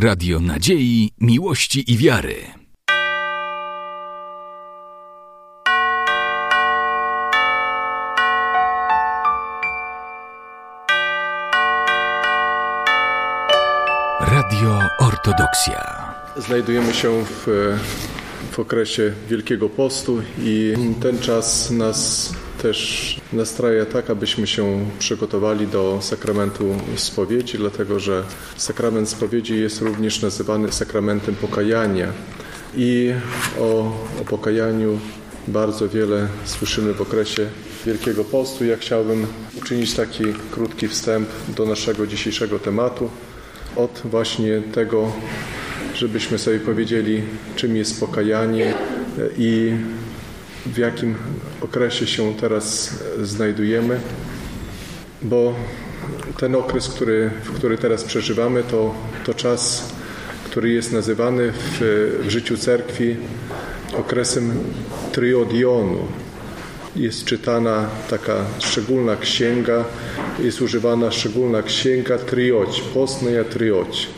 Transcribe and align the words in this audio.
Radio 0.00 0.40
Nadziei, 0.40 1.10
Miłości 1.20 1.92
i 1.92 1.96
Wiary. 1.96 2.34
Radio 14.20 14.80
Ortodoksja. 14.98 16.14
Znajdujemy 16.36 16.94
się 16.94 17.24
w, 17.24 17.46
w 18.50 18.58
okresie 18.58 19.12
Wielkiego 19.28 19.68
Postu 19.68 20.22
i 20.42 20.74
ten 21.02 21.18
czas 21.18 21.70
nas 21.70 22.32
też 22.62 23.20
nastraja 23.32 23.86
tak, 23.86 24.10
abyśmy 24.10 24.46
się 24.46 24.86
przygotowali 24.98 25.66
do 25.66 25.98
sakramentu 26.02 26.74
spowiedzi, 26.96 27.58
dlatego 27.58 28.00
że 28.00 28.24
sakrament 28.56 29.08
spowiedzi 29.08 29.60
jest 29.60 29.80
również 29.80 30.22
nazywany 30.22 30.72
sakramentem 30.72 31.34
pokajania. 31.34 32.12
I 32.76 33.12
o, 33.60 33.92
o 34.20 34.24
pokajaniu 34.24 34.98
bardzo 35.48 35.88
wiele 35.88 36.28
słyszymy 36.44 36.94
w 36.94 37.00
okresie 37.00 37.46
Wielkiego 37.86 38.24
Postu. 38.24 38.64
Ja 38.64 38.76
chciałbym 38.76 39.26
uczynić 39.58 39.94
taki 39.94 40.24
krótki 40.50 40.88
wstęp 40.88 41.28
do 41.56 41.66
naszego 41.66 42.06
dzisiejszego 42.06 42.58
tematu. 42.58 43.10
Od 43.76 44.02
właśnie 44.04 44.62
tego, 44.74 45.12
żebyśmy 45.94 46.38
sobie 46.38 46.60
powiedzieli, 46.60 47.22
czym 47.56 47.76
jest 47.76 48.00
pokajanie 48.00 48.74
i 49.38 49.72
w 50.66 50.78
jakim 50.78 51.14
okresie 51.60 52.06
się 52.06 52.34
teraz 52.34 52.94
znajdujemy, 53.22 54.00
bo 55.22 55.54
ten 56.38 56.54
okres, 56.54 56.88
który, 56.88 57.30
który 57.54 57.78
teraz 57.78 58.04
przeżywamy, 58.04 58.62
to, 58.62 58.94
to 59.24 59.34
czas, 59.34 59.92
który 60.44 60.70
jest 60.70 60.92
nazywany 60.92 61.52
w, 61.52 61.78
w 62.24 62.30
życiu 62.30 62.56
cerkwi 62.56 63.16
okresem 63.98 64.52
triodionu. 65.12 65.98
Jest 66.96 67.24
czytana 67.24 67.86
taka 68.10 68.34
szczególna 68.58 69.16
księga, 69.16 69.84
jest 70.38 70.62
używana 70.62 71.10
szczególna 71.10 71.62
księga 71.62 72.18
trioć, 72.18 72.80
postna 72.94 73.30
trioć. 73.50 74.08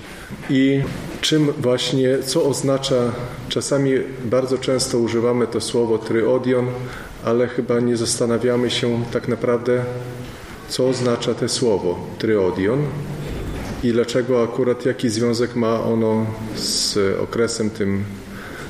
I 0.50 0.81
czym 1.20 1.53
właśnie, 1.53 2.19
co 2.22 2.45
oznacza, 2.45 3.12
czasami 3.48 3.93
bardzo 4.25 4.59
często 4.59 4.98
używamy 4.98 5.47
to 5.47 5.61
słowo 5.61 5.98
tryodion, 5.98 6.67
ale 7.25 7.49
chyba 7.49 7.81
nie 7.81 7.97
zastanawiamy 7.97 8.71
się 8.71 9.05
tak 9.13 9.29
naprawdę, 9.29 9.85
co 10.69 10.89
oznacza 10.89 11.35
to 11.35 11.49
słowo 11.49 12.07
tryodion 12.19 12.87
i 13.83 13.93
dlaczego 13.93 14.43
akurat 14.43 14.87
jaki 14.87 15.11
związek 15.11 15.57
ma 15.57 15.81
ono 15.81 16.27
z 16.57 16.99
okresem 17.21 17.71
tym 17.71 18.05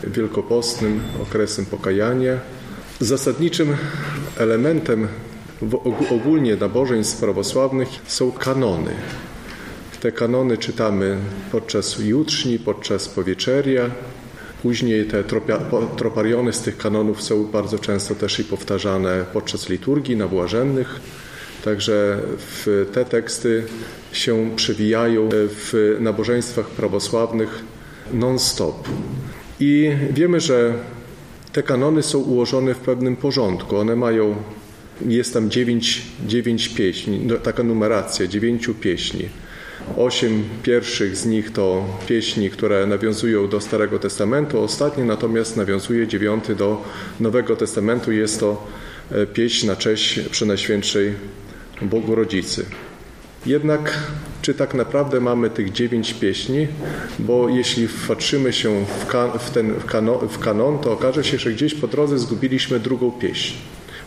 wielkopostnym, 0.04 1.00
okresem 1.22 1.66
pokajania. 1.66 2.38
Zasadniczym 3.00 3.76
elementem 4.36 5.08
ogólnie 6.10 6.56
nabożeństw 6.56 7.20
prawosławnych 7.20 7.88
są 8.06 8.32
kanony. 8.32 8.90
Te 10.00 10.12
kanony 10.12 10.58
czytamy 10.58 11.16
podczas 11.52 11.98
jutrzni, 11.98 12.58
podczas 12.58 13.08
powieczeria. 13.08 13.90
Później 14.62 15.04
te 15.04 15.24
tropariony 15.96 16.52
z 16.52 16.60
tych 16.60 16.76
kanonów 16.76 17.22
są 17.22 17.44
bardzo 17.44 17.78
często 17.78 18.14
też 18.14 18.40
i 18.40 18.44
powtarzane 18.44 19.24
podczas 19.32 19.68
liturgii 19.68 20.16
na 20.16 20.28
błażennych. 20.28 21.00
Także 21.64 22.18
te 22.92 23.04
teksty 23.04 23.62
się 24.12 24.50
przewijają 24.56 25.28
w 25.32 25.96
nabożeństwach 26.00 26.66
prawosławnych 26.66 27.62
non-stop. 28.12 28.88
I 29.60 29.90
wiemy, 30.10 30.40
że 30.40 30.74
te 31.52 31.62
kanony 31.62 32.02
są 32.02 32.18
ułożone 32.18 32.74
w 32.74 32.78
pewnym 32.78 33.16
porządku. 33.16 33.76
One 33.76 33.96
mają, 33.96 34.36
jest 35.06 35.34
tam 35.34 35.50
dziewięć, 35.50 36.02
dziewięć 36.26 36.68
pieśni, 36.68 37.20
no, 37.26 37.36
taka 37.36 37.62
numeracja, 37.62 38.26
dziewięciu 38.26 38.74
pieśni. 38.74 39.28
Osiem 39.96 40.44
pierwszych 40.62 41.16
z 41.16 41.26
nich 41.26 41.52
to 41.52 41.84
pieśni, 42.06 42.50
które 42.50 42.86
nawiązują 42.86 43.48
do 43.48 43.60
Starego 43.60 43.98
Testamentu, 43.98 44.60
ostatnie 44.60 45.04
natomiast 45.04 45.56
nawiązuje 45.56 46.08
dziewiąty 46.08 46.54
do 46.54 46.84
Nowego 47.20 47.56
Testamentu. 47.56 48.12
Jest 48.12 48.40
to 48.40 48.66
e, 49.10 49.26
pieśń 49.26 49.66
na 49.66 49.76
cześć 49.76 50.20
Przenajświętszej 50.20 51.14
Bogu 51.82 52.14
Rodzicy. 52.14 52.66
Jednak 53.46 53.98
czy 54.42 54.54
tak 54.54 54.74
naprawdę 54.74 55.20
mamy 55.20 55.50
tych 55.50 55.72
dziewięć 55.72 56.14
pieśni? 56.14 56.68
Bo 57.18 57.48
jeśli 57.48 57.88
wpatrzymy 57.88 58.52
się 58.52 58.84
w, 58.84 59.06
kan 59.06 59.30
w 59.38 59.50
ten 59.50 59.74
w 59.74 59.84
kanon, 59.84 60.28
w 60.28 60.38
kanon, 60.38 60.78
to 60.78 60.92
okaże 60.92 61.24
się, 61.24 61.38
że 61.38 61.52
gdzieś 61.52 61.74
po 61.74 61.88
drodze 61.88 62.18
zgubiliśmy 62.18 62.80
drugą 62.80 63.12
pieśń. 63.12 63.54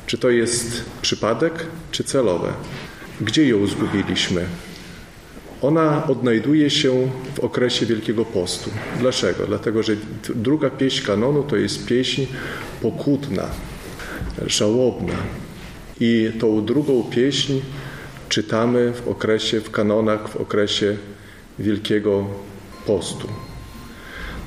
Czy 0.08 0.18
to 0.18 0.30
jest 0.30 0.86
przypadek, 1.02 1.66
czy 1.92 2.04
celowe? 2.04 2.54
Gdzie 3.22 3.48
ją 3.48 3.68
zgubiliśmy? 3.68 4.46
Ona 5.64 6.08
odnajduje 6.08 6.70
się 6.70 7.10
w 7.36 7.40
okresie 7.40 7.86
Wielkiego 7.86 8.26
Postu. 8.26 8.70
Dlaczego? 9.00 9.48
Dlatego, 9.48 9.84
że 9.84 9.96
druga 10.36 10.70
pieśń 10.70 11.06
kanonu 11.06 11.44
to 11.44 11.56
jest 11.56 11.86
pieśń 11.86 12.26
pokutna, 12.82 13.44
żałobna. 14.48 15.14
I 16.00 16.32
tą 16.40 16.66
drugą 16.66 17.04
pieśń 17.04 17.62
czytamy 18.30 18.94
w 18.94 19.08
okresie, 19.08 19.62
w 19.62 19.72
kanonach, 19.72 20.30
w 20.30 20.36
okresie 20.36 20.98
Wielkiego 21.60 22.28
Postu. 22.86 23.28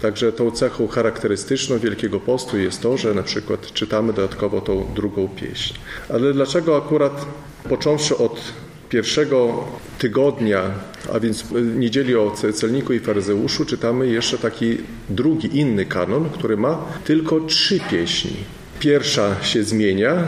Także 0.03 0.33
tą 0.33 0.51
cechą 0.51 0.89
charakterystyczną 0.89 1.79
Wielkiego 1.79 2.21
Postu 2.21 2.59
jest 2.59 2.83
to, 2.83 2.97
że 2.97 3.15
na 3.15 3.23
przykład 3.23 3.73
czytamy 3.73 4.13
dodatkowo 4.13 4.61
tą 4.61 4.87
drugą 4.95 5.29
pieśń. 5.29 5.75
Ale 6.09 6.33
dlaczego 6.33 6.77
akurat 6.77 7.27
począwszy 7.69 8.17
od 8.17 8.41
pierwszego 8.89 9.65
tygodnia, 9.99 10.63
a 11.13 11.21
więc 11.21 11.45
niedzieli 11.77 12.17
o 12.17 12.31
celniku 12.55 12.93
i 12.93 13.01
faryzeuszu, 13.01 13.65
czytamy 13.65 14.07
jeszcze 14.07 14.39
taki 14.39 14.79
drugi, 15.09 15.59
inny 15.59 15.85
kanon, 15.85 16.31
który 16.31 16.57
ma 16.57 16.85
tylko 17.05 17.41
trzy 17.41 17.81
pieśni. 17.91 18.37
Pierwsza 18.81 19.43
się 19.43 19.65
zmienia, 19.65 20.25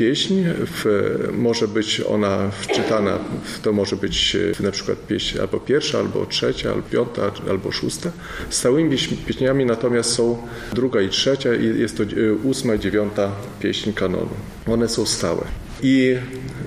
pieśń, 0.00 0.34
w, 0.66 0.84
może 1.32 1.68
być 1.68 2.02
ona 2.08 2.50
wczytana, 2.50 3.18
to 3.62 3.72
może 3.72 3.96
być 3.96 4.36
na 4.60 4.70
przykład 4.70 5.06
pieśń 5.06 5.38
albo 5.38 5.60
pierwsza, 5.60 5.98
albo 5.98 6.26
trzecia, 6.26 6.70
albo 6.70 6.82
piąta, 6.82 7.32
albo 7.50 7.72
szósta. 7.72 8.12
Stałymi 8.50 8.96
pieśniami 9.26 9.66
natomiast 9.66 10.12
są 10.12 10.38
druga 10.72 11.00
i 11.00 11.08
trzecia 11.08 11.54
i 11.54 11.78
jest 11.78 11.96
to 11.96 12.02
e, 12.02 12.06
ósma 12.44 12.74
i 12.74 12.78
dziewiąta 12.78 13.32
pieśń 13.60 13.92
kanonu. 13.92 14.34
One 14.66 14.88
są 14.88 15.06
stałe. 15.06 15.44
I 15.82 16.16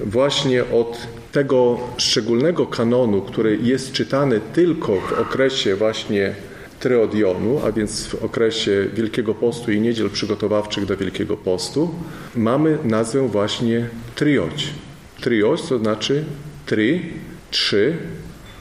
właśnie 0.06 0.64
od 0.64 1.08
tego 1.34 1.80
szczególnego 1.98 2.66
kanonu, 2.66 3.22
który 3.22 3.60
jest 3.62 3.92
czytany 3.92 4.40
tylko 4.54 5.00
w 5.00 5.14
okresie 5.14 5.76
właśnie 5.76 6.36
Tryodionu, 6.80 7.62
a 7.66 7.72
więc 7.72 8.08
w 8.08 8.24
okresie 8.24 8.88
Wielkiego 8.94 9.34
Postu 9.36 9.72
i 9.72 9.82
niedziel 9.82 10.10
przygotowawczych 10.10 10.86
do 10.86 10.98
Wielkiego 10.98 11.38
Postu, 11.38 11.96
mamy 12.36 12.78
nazwę 12.84 13.28
właśnie 13.28 13.90
trioć. 14.16 14.70
Trioć 15.22 15.62
to 15.62 15.78
znaczy 15.78 16.24
tri, 16.66 17.02
trzy, 17.52 17.98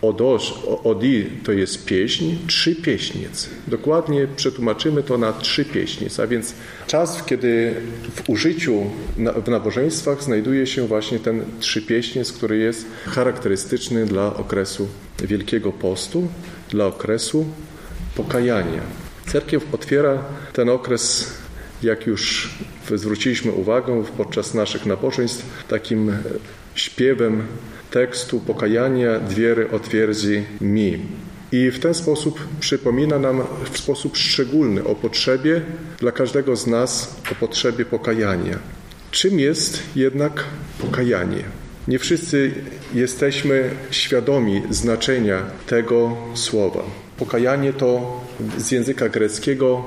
odosz, 0.03 0.55
odi 0.85 1.27
to 1.45 1.53
jest 1.53 1.85
pieśń, 1.85 2.35
trzy 2.47 2.77
pieśniec. 2.77 3.49
Dokładnie 3.67 4.27
przetłumaczymy 4.37 5.03
to 5.03 5.19
na 5.19 5.33
trzy 5.33 5.65
pieśniec, 5.65 6.21
a 6.21 6.27
więc 6.27 6.55
czas, 6.87 7.25
kiedy 7.25 7.75
w 8.15 8.31
użyciu 8.31 8.85
w 9.45 9.49
nabożeństwach 9.49 10.23
znajduje 10.23 10.67
się 10.67 10.87
właśnie 10.87 11.19
ten 11.19 11.45
trzy 11.61 11.83
pieśniec, 11.83 12.33
który 12.33 12.59
jest 12.59 12.87
charakterystyczny 13.07 14.07
dla 14.07 14.37
okresu 14.37 14.89
Wielkiego 15.19 15.73
Postu, 15.73 16.29
dla 16.71 16.87
okresu 16.87 17.47
pokajania. 18.15 18.83
Cerkiew 19.27 19.75
otwiera 19.75 20.25
ten 20.53 20.69
okres, 20.69 21.33
jak 21.83 22.07
już 22.07 22.55
zwróciliśmy 22.95 23.53
uwagę 23.53 24.05
podczas 24.17 24.55
naszych 24.55 24.87
nabożeństw, 24.87 25.65
takim 25.69 26.13
śpiewem 26.75 27.43
tekstu 27.93 28.41
pokajania 28.41 29.21
Dwiery 29.21 29.71
otwierdzi 29.71 30.45
mi. 30.61 30.99
I 31.53 31.71
w 31.71 31.79
ten 31.79 31.95
sposób 31.95 32.41
przypomina 32.61 33.19
nam 33.19 33.43
w 33.73 33.79
sposób 33.79 34.17
szczególny 34.17 34.85
o 34.85 34.95
potrzebie 34.95 35.61
dla 35.99 36.13
każdego 36.13 36.57
z 36.57 36.67
nas, 36.67 37.17
o 37.33 37.35
potrzebie 37.35 37.85
pokajania. 37.85 38.59
Czym 39.11 39.41
jest 39.41 39.83
jednak 39.97 40.45
pokajanie? 40.81 41.45
Nie 41.89 41.99
wszyscy 41.99 42.55
jesteśmy 42.95 43.71
świadomi 43.91 44.63
znaczenia 44.71 45.43
tego 45.67 46.17
słowa. 46.35 46.83
Pokajanie 47.19 47.73
to 47.73 48.21
z 48.59 48.71
języka 48.71 49.09
greckiego 49.09 49.85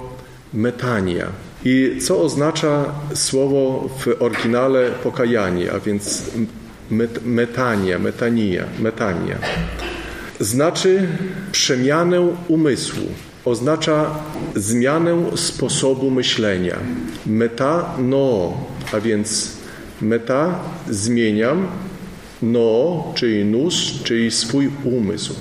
metania. 0.53 1.27
I 1.65 1.97
co 2.01 2.21
oznacza 2.21 2.95
słowo 3.13 3.89
w 3.99 4.21
oryginale 4.21 4.91
pokajanie, 5.03 5.71
a 5.71 5.79
więc 5.79 6.23
met, 6.91 7.25
metania, 7.25 7.99
metania, 7.99 8.65
metania. 8.79 9.37
znaczy 10.39 11.07
przemianę 11.51 12.21
umysłu, 12.47 13.07
oznacza 13.45 14.19
zmianę 14.55 15.37
sposobu 15.37 16.11
myślenia. 16.11 16.77
Meta 17.25 17.95
no, 17.97 18.53
a 18.91 18.99
więc 18.99 19.51
meta 20.01 20.59
zmieniam, 20.89 21.67
no, 22.41 23.03
czyli 23.15 23.45
nus, 23.45 24.03
czyli 24.03 24.31
swój 24.31 24.69
umysł. 24.83 25.33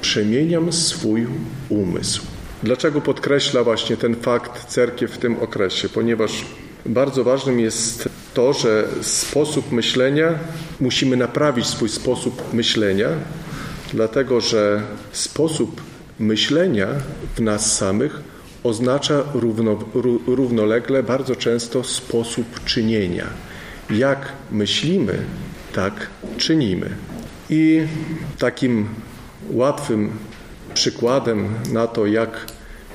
Przemieniam 0.00 0.72
swój 0.72 1.26
umysł. 1.68 2.22
Dlaczego 2.62 3.00
podkreśla 3.00 3.64
właśnie 3.64 3.96
ten 3.96 4.14
fakt 4.16 4.64
cerkiew 4.64 5.10
w 5.10 5.18
tym 5.18 5.36
okresie? 5.40 5.88
Ponieważ 5.88 6.44
bardzo 6.86 7.24
ważnym 7.24 7.60
jest 7.60 8.08
to, 8.34 8.52
że 8.52 8.88
sposób 9.02 9.72
myślenia, 9.72 10.38
musimy 10.80 11.16
naprawić 11.16 11.66
swój 11.66 11.88
sposób 11.88 12.54
myślenia, 12.54 13.08
dlatego 13.92 14.40
że 14.40 14.82
sposób 15.12 15.82
myślenia 16.18 16.86
w 17.36 17.40
nas 17.40 17.76
samych 17.76 18.20
oznacza 18.62 19.22
równo, 19.34 19.78
równolegle 20.26 21.02
bardzo 21.02 21.36
często 21.36 21.84
sposób 21.84 22.64
czynienia. 22.64 23.26
Jak 23.90 24.32
myślimy, 24.50 25.18
tak 25.72 26.06
czynimy. 26.36 26.90
I 27.50 27.86
takim 28.38 28.88
łatwym 29.50 30.10
przykładem 30.74 31.48
na 31.72 31.86
to, 31.86 32.06
jak, 32.06 32.46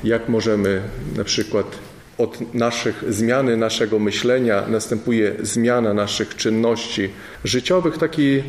jak 0.04 0.30
możemy 0.30 0.81
na 1.16 1.24
przykład 1.24 1.66
od 2.17 2.53
naszych 2.53 3.03
zmiany 3.09 3.57
naszego 3.57 3.99
myślenia 3.99 4.63
następuje 4.67 5.35
zmiana 5.41 5.93
naszych 5.93 6.35
czynności 6.35 7.09
życiowych. 7.43 7.97
Taki, 7.97 8.43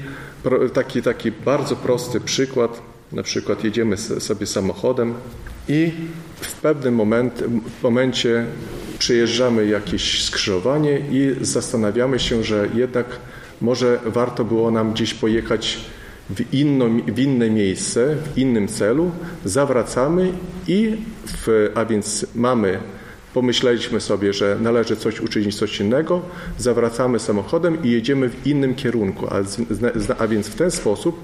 taki, 0.73 1.03
taki 1.03 1.33
bardzo 1.33 1.77
prosty 1.77 2.21
przykład. 2.21 2.83
Na 3.13 3.23
przykład 3.23 3.65
jedziemy 3.65 3.97
sobie 3.97 4.47
samochodem 4.47 5.15
i 5.69 5.93
w 6.41 6.55
pewnym 6.55 6.95
moment, 6.95 7.45
momencie 7.83 8.47
przyjeżdżamy 8.99 9.67
jakieś 9.67 10.25
skrzyżowanie 10.25 10.99
i 11.11 11.37
zastanawiamy 11.41 12.19
się, 12.19 12.45
że 12.45 12.69
jednak 12.75 13.07
może 13.61 13.99
warto 14.07 14.45
było 14.45 14.71
nam 14.71 14.93
gdzieś 14.93 15.15
pojechać 15.15 15.79
w, 16.31 16.55
inno, 16.55 16.87
w 17.07 17.19
inne 17.19 17.51
miejsce, 17.51 18.17
w 18.35 18.39
innym 18.39 18.69
celu, 18.69 19.11
zawracamy 19.45 20.33
i 20.69 20.97
w, 21.27 21.71
a 21.75 21.85
więc 21.85 22.27
mamy 22.35 22.79
pomyśleliśmy 23.39 24.01
sobie, 24.01 24.33
że 24.33 24.57
należy 24.61 24.97
coś 24.97 25.21
uczynić, 25.21 25.57
coś 25.57 25.81
innego, 25.81 26.23
zawracamy 26.59 27.19
samochodem 27.19 27.85
i 27.85 27.91
jedziemy 27.91 28.29
w 28.29 28.47
innym 28.47 28.75
kierunku, 28.75 29.27
a, 29.27 29.37
a 30.19 30.29
więc 30.29 30.49
w 30.49 30.55
ten 30.55 30.71
sposób 30.71 31.21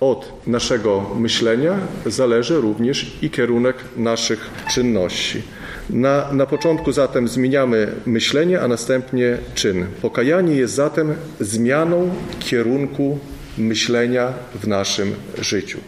od 0.00 0.32
naszego 0.46 1.10
myślenia 1.18 1.78
zależy 2.06 2.60
również 2.60 3.16
i 3.22 3.30
kierunek 3.30 3.76
naszych 3.96 4.50
czynności. 4.70 5.42
Na, 5.90 6.32
na 6.32 6.46
początku 6.46 6.92
zatem 6.92 7.28
zmieniamy 7.28 7.92
myślenie, 8.06 8.60
a 8.60 8.68
następnie 8.68 9.38
czyn. 9.54 9.86
Pokajanie 10.02 10.54
jest 10.54 10.74
zatem 10.74 11.14
zmianą 11.40 12.10
kierunku 12.40 13.18
myślenia 13.58 14.32
w 14.62 14.66
naszym 14.66 15.14
życiu. 15.38 15.78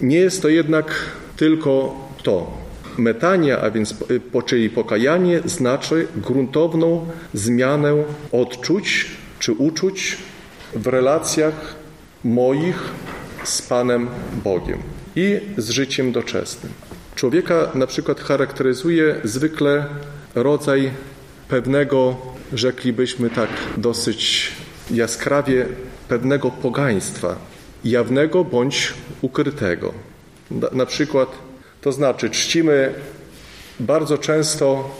Nie 0.00 0.18
jest 0.18 0.42
to 0.42 0.48
jednak 0.48 0.86
tylko 1.36 1.94
to. 2.22 2.61
Metania, 2.98 3.60
a 3.60 3.70
więc 3.70 3.94
czyli 4.46 4.70
pokajanie, 4.70 5.40
znaczy 5.44 6.06
gruntowną 6.16 7.06
zmianę 7.34 7.94
odczuć 8.32 9.06
czy 9.38 9.52
uczuć 9.52 10.16
w 10.74 10.86
relacjach 10.86 11.74
moich 12.24 12.78
z 13.44 13.62
Panem 13.62 14.08
Bogiem 14.44 14.78
i 15.16 15.40
z 15.56 15.70
życiem 15.70 16.12
doczesnym. 16.12 16.72
Człowieka 17.14 17.70
na 17.74 17.86
przykład 17.86 18.20
charakteryzuje 18.20 19.16
zwykle 19.24 19.86
rodzaj 20.34 20.90
pewnego, 21.48 22.16
rzeklibyśmy 22.52 23.30
tak 23.30 23.50
dosyć 23.76 24.52
jaskrawie, 24.90 25.66
pewnego 26.08 26.50
pogaństwa, 26.50 27.36
jawnego 27.84 28.44
bądź 28.44 28.94
ukrytego. 29.22 29.92
Na 30.72 30.86
przykład 30.86 31.28
to 31.82 31.92
znaczy 31.92 32.30
czcimy 32.30 32.94
bardzo 33.80 34.18
często 34.18 34.90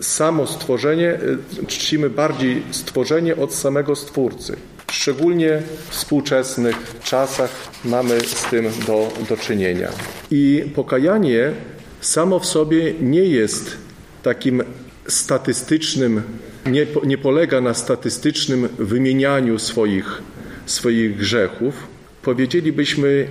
samo 0.00 0.46
stworzenie, 0.46 1.18
y, 1.62 1.66
czcimy 1.66 2.10
bardziej 2.10 2.62
stworzenie 2.70 3.36
od 3.36 3.54
samego 3.54 3.96
Stwórcy. 3.96 4.56
Szczególnie 4.92 5.62
w 5.88 5.90
współczesnych 5.90 6.76
czasach 7.02 7.50
mamy 7.84 8.20
z 8.20 8.50
tym 8.50 8.70
do, 8.86 9.12
do 9.28 9.36
czynienia. 9.36 9.88
I 10.30 10.64
pokajanie 10.74 11.52
samo 12.00 12.38
w 12.38 12.46
sobie 12.46 12.94
nie 13.00 13.24
jest 13.24 13.76
takim 14.22 14.62
statystycznym, 15.08 16.22
nie, 16.66 16.86
nie 17.04 17.18
polega 17.18 17.60
na 17.60 17.74
statystycznym 17.74 18.68
wymienianiu 18.78 19.58
swoich, 19.58 20.22
swoich 20.66 21.16
grzechów. 21.16 21.74
Powiedzielibyśmy, 22.22 23.28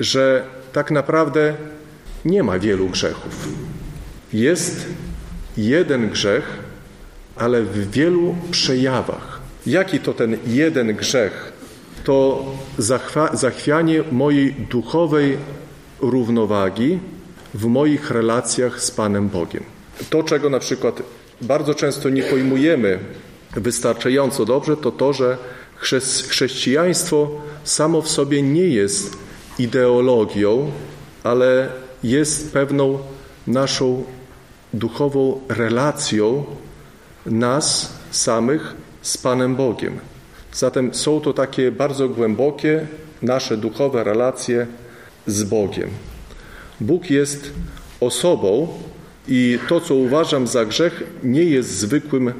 że 0.00 0.44
tak 0.72 0.90
naprawdę 0.90 1.54
nie 2.24 2.42
ma 2.42 2.58
wielu 2.58 2.88
grzechów. 2.88 3.48
Jest 4.32 4.86
jeden 5.56 6.08
grzech, 6.08 6.58
ale 7.36 7.62
w 7.62 7.90
wielu 7.90 8.36
przejawach. 8.50 9.40
Jaki 9.66 9.98
to 9.98 10.14
ten 10.14 10.36
jeden 10.46 10.94
grzech? 10.94 11.52
To 12.04 12.44
zachwianie 13.32 14.02
mojej 14.12 14.52
duchowej 14.52 15.38
równowagi 16.00 16.98
w 17.54 17.66
moich 17.66 18.10
relacjach 18.10 18.82
z 18.82 18.90
Panem 18.90 19.28
Bogiem. 19.28 19.62
To, 20.10 20.22
czego 20.22 20.50
na 20.50 20.58
przykład 20.58 21.02
bardzo 21.40 21.74
często 21.74 22.08
nie 22.08 22.22
pojmujemy 22.22 22.98
wystarczająco 23.56 24.44
dobrze, 24.44 24.76
to 24.76 24.92
to, 24.92 25.12
że 25.12 25.38
chrześcijaństwo 26.28 27.30
samo 27.64 28.02
w 28.02 28.08
sobie 28.08 28.42
nie 28.42 28.66
jest 28.66 29.18
ideologią, 29.58 30.70
ale 31.24 31.68
jest 32.04 32.52
pewną 32.52 32.98
naszą 33.46 34.04
duchową 34.74 35.40
relacją 35.48 36.44
nas 37.26 37.92
samych 38.10 38.74
z 39.02 39.18
Panem 39.18 39.56
Bogiem. 39.56 39.98
Zatem 40.52 40.94
są 40.94 41.20
to 41.20 41.32
takie 41.32 41.72
bardzo 41.72 42.08
głębokie 42.08 42.86
nasze 43.22 43.56
duchowe 43.56 44.04
relacje 44.04 44.66
z 45.26 45.42
Bogiem. 45.42 45.90
Bóg 46.80 47.10
jest 47.10 47.50
osobą 48.00 48.68
i 49.28 49.58
to, 49.68 49.80
co 49.80 49.94
uważam 49.94 50.46
za 50.46 50.64
grzech, 50.64 51.02
nie 51.22 51.44
jest 51.44 51.70
zwykłym 51.70 52.32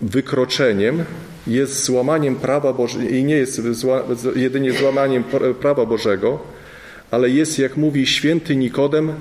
wykroczeniem, 0.00 1.04
jest 1.46 1.84
złamaniem 1.84 2.36
prawa 2.36 2.72
Bożego 2.72 3.04
i 3.04 3.24
nie 3.24 3.34
jest 3.34 3.60
jedynie 4.36 4.72
złamaniem 4.72 5.24
prawa 5.60 5.86
Bożego, 5.86 6.38
ale 7.10 7.30
jest, 7.30 7.58
jak 7.58 7.76
mówi 7.76 8.06
święty 8.06 8.56
Nikodem, 8.56 9.12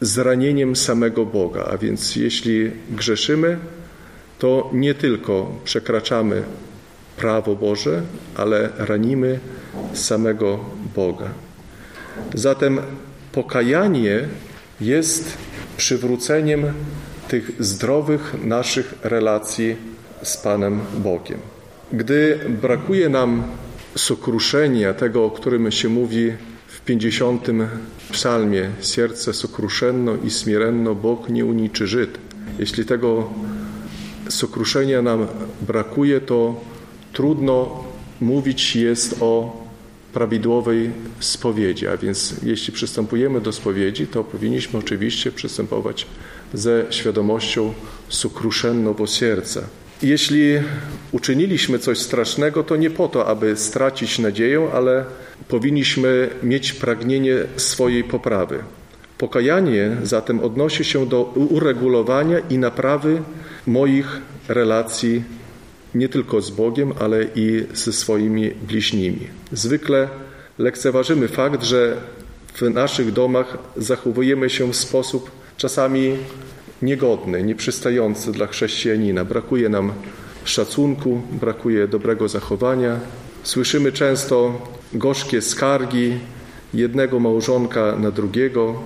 zranieniem 0.00 0.76
samego 0.76 1.26
Boga. 1.26 1.64
A 1.64 1.78
więc 1.78 2.16
jeśli 2.16 2.70
grzeszymy, 2.90 3.58
to 4.38 4.70
nie 4.72 4.94
tylko 4.94 5.60
przekraczamy 5.64 6.42
prawo 7.16 7.56
Boże, 7.56 8.02
ale 8.36 8.68
ranimy 8.78 9.40
samego 9.92 10.60
Boga. 10.94 11.28
Zatem 12.34 12.80
pokajanie 13.32 14.28
jest 14.80 15.36
przywróceniem 15.76 16.72
tych 17.28 17.50
zdrowych 17.58 18.34
naszych 18.44 18.94
relacji 19.02 19.76
z 20.22 20.36
Panem 20.36 20.80
Bogiem. 20.98 21.38
Gdy 21.92 22.40
brakuje 22.62 23.08
nam 23.08 23.42
sokruszenia, 23.96 24.94
tego, 24.94 25.24
o 25.24 25.30
którym 25.30 25.70
się 25.70 25.88
mówi 25.88 26.32
50. 26.86 27.48
psalmie, 28.12 28.70
serce 28.80 29.32
sokruszenno 29.32 30.16
i 30.24 30.30
smirenno, 30.30 30.94
Bóg 30.94 31.28
nie 31.28 31.44
uniczy 31.44 31.86
Żyd. 31.86 32.18
Jeśli 32.58 32.84
tego 32.84 33.30
sokruszenia 34.28 35.02
nam 35.02 35.26
brakuje, 35.60 36.20
to 36.20 36.60
trudno 37.12 37.84
mówić 38.20 38.76
jest 38.76 39.16
o 39.20 39.64
prawidłowej 40.12 40.90
spowiedzi. 41.20 41.86
A 41.86 41.96
więc 41.96 42.34
jeśli 42.42 42.72
przystępujemy 42.72 43.40
do 43.40 43.52
spowiedzi, 43.52 44.06
to 44.06 44.24
powinniśmy 44.24 44.78
oczywiście 44.78 45.32
przystępować 45.32 46.06
ze 46.54 46.86
świadomością 46.90 47.72
sukruszennego 48.08 49.06
serca. 49.06 49.62
Jeśli 50.02 50.58
uczyniliśmy 51.12 51.78
coś 51.78 51.98
strasznego, 51.98 52.62
to 52.62 52.76
nie 52.76 52.90
po 52.90 53.08
to, 53.08 53.26
aby 53.26 53.56
stracić 53.56 54.18
nadzieję, 54.18 54.68
ale 54.74 55.04
powinniśmy 55.48 56.30
mieć 56.42 56.72
pragnienie 56.72 57.36
swojej 57.56 58.04
poprawy. 58.04 58.58
Pokajanie 59.18 59.96
zatem 60.02 60.40
odnosi 60.40 60.84
się 60.84 61.06
do 61.06 61.22
uregulowania 61.22 62.38
i 62.38 62.58
naprawy 62.58 63.22
moich 63.66 64.20
relacji 64.48 65.22
nie 65.94 66.08
tylko 66.08 66.40
z 66.40 66.50
Bogiem, 66.50 66.92
ale 67.00 67.24
i 67.34 67.64
ze 67.74 67.92
swoimi 67.92 68.50
bliźnimi. 68.50 69.26
Zwykle 69.52 70.08
lekceważymy 70.58 71.28
fakt, 71.28 71.62
że 71.62 71.96
w 72.54 72.62
naszych 72.62 73.12
domach 73.12 73.58
zachowujemy 73.76 74.50
się 74.50 74.72
w 74.72 74.76
sposób 74.76 75.30
czasami 75.56 76.16
niegodny, 76.82 77.42
nieprzystający 77.42 78.32
dla 78.32 78.46
chrześcijanina. 78.46 79.24
Brakuje 79.24 79.68
nam 79.68 79.92
szacunku, 80.44 81.22
brakuje 81.32 81.88
dobrego 81.88 82.28
zachowania. 82.28 83.00
Słyszymy 83.42 83.92
często 83.92 84.62
gorzkie 84.92 85.42
skargi 85.42 86.18
jednego 86.74 87.20
małżonka 87.20 87.96
na 87.98 88.10
drugiego. 88.10 88.82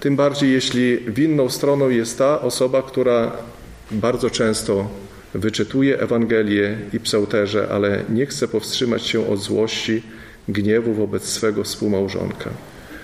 Tym 0.00 0.16
bardziej, 0.16 0.52
jeśli 0.52 0.98
winną 0.98 1.48
stroną 1.48 1.88
jest 1.88 2.18
ta 2.18 2.40
osoba, 2.40 2.82
która 2.82 3.32
bardzo 3.90 4.30
często 4.30 4.88
wyczytuje 5.34 6.00
Ewangelię 6.00 6.78
i 6.92 7.00
psałterze, 7.00 7.68
ale 7.70 8.04
nie 8.08 8.26
chce 8.26 8.48
powstrzymać 8.48 9.06
się 9.06 9.28
od 9.28 9.40
złości, 9.40 10.02
gniewu 10.48 10.94
wobec 10.94 11.24
swego 11.24 11.64
współmałżonka. 11.64 12.50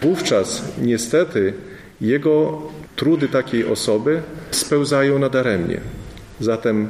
Wówczas 0.03 0.63
niestety 0.83 1.53
jego 2.01 2.63
trudy 2.99 3.29
takiej 3.29 3.67
osoby 3.67 4.23
spełzają 4.51 5.19
nadaremnie. 5.19 5.81
Zatem 6.41 6.89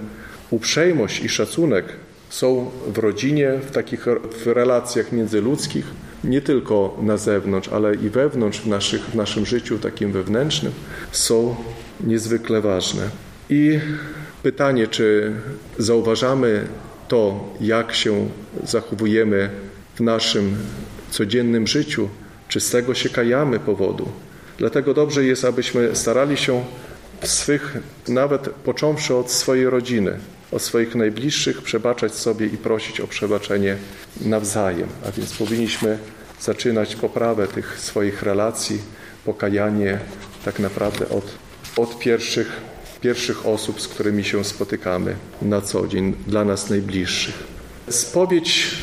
uprzejmość 0.51 1.25
i 1.25 1.29
szacunek 1.29 1.85
są 2.31 2.71
w 2.87 2.99
rodzinie, 2.99 3.53
w 3.67 3.71
takich 3.71 4.07
w 4.45 4.47
relacjach 4.47 5.13
międzyludzkich, 5.13 5.87
nie 6.25 6.41
tylko 6.41 6.99
na 7.03 7.17
zewnątrz, 7.17 7.69
ale 7.69 7.95
i 7.95 8.11
wewnątrz 8.11 8.61
w, 8.61 8.67
naszych, 8.67 9.03
w 9.03 9.15
naszym 9.15 9.47
życiu 9.47 9.79
takim 9.79 10.13
wewnętrznym, 10.13 10.73
są 11.13 11.57
niezwykle 12.01 12.61
ważne. 12.61 13.03
I 13.51 13.81
pytanie, 14.43 14.87
czy 14.87 15.33
zauważamy 15.79 16.67
to, 17.09 17.55
jak 17.61 17.95
się 17.95 18.29
zachowujemy 18.65 19.51
w 19.95 20.01
naszym 20.01 20.57
codziennym 21.11 21.67
życiu, 21.67 22.09
czy 22.49 22.61
z 22.61 22.71
tego 22.71 22.95
się 22.95 23.09
kajamy 23.09 23.61
powodu. 23.61 24.09
Dlatego 24.59 24.95
dobrze 24.95 25.25
jest, 25.25 25.45
abyśmy 25.45 25.97
starali 25.97 26.37
się 26.37 26.65
w 27.21 27.29
swych, 27.29 27.77
nawet 28.09 28.49
począwszy 28.49 29.15
od 29.15 29.31
swojej 29.31 29.71
rodziny, 29.71 30.19
od 30.53 30.63
swoich 30.63 30.95
najbliższych, 30.95 31.63
przebaczać 31.63 32.15
sobie 32.15 32.47
i 32.47 32.57
prosić 32.57 33.01
o 33.01 33.07
przebaczenie 33.07 33.77
nawzajem. 34.21 34.89
A 35.09 35.11
więc 35.11 35.35
powinniśmy 35.35 35.99
zaczynać 36.41 36.97
poprawę 36.97 37.49
tych 37.49 37.81
swoich 37.81 38.23
relacji, 38.23 38.81
pokajanie 39.25 39.99
tak 40.45 40.59
naprawdę 40.59 41.09
od, 41.09 41.25
od 41.77 41.99
pierwszych, 41.99 42.61
pierwszych 43.01 43.47
osób, 43.47 43.81
z 43.81 43.89
którymi 43.89 44.25
się 44.25 44.45
spotykamy 44.45 45.17
na 45.43 45.61
co 45.61 45.87
dzień, 45.87 46.15
dla 46.27 46.45
nas 46.45 46.71
najbliższych. 46.71 47.35
Spowiedź, 47.89 48.77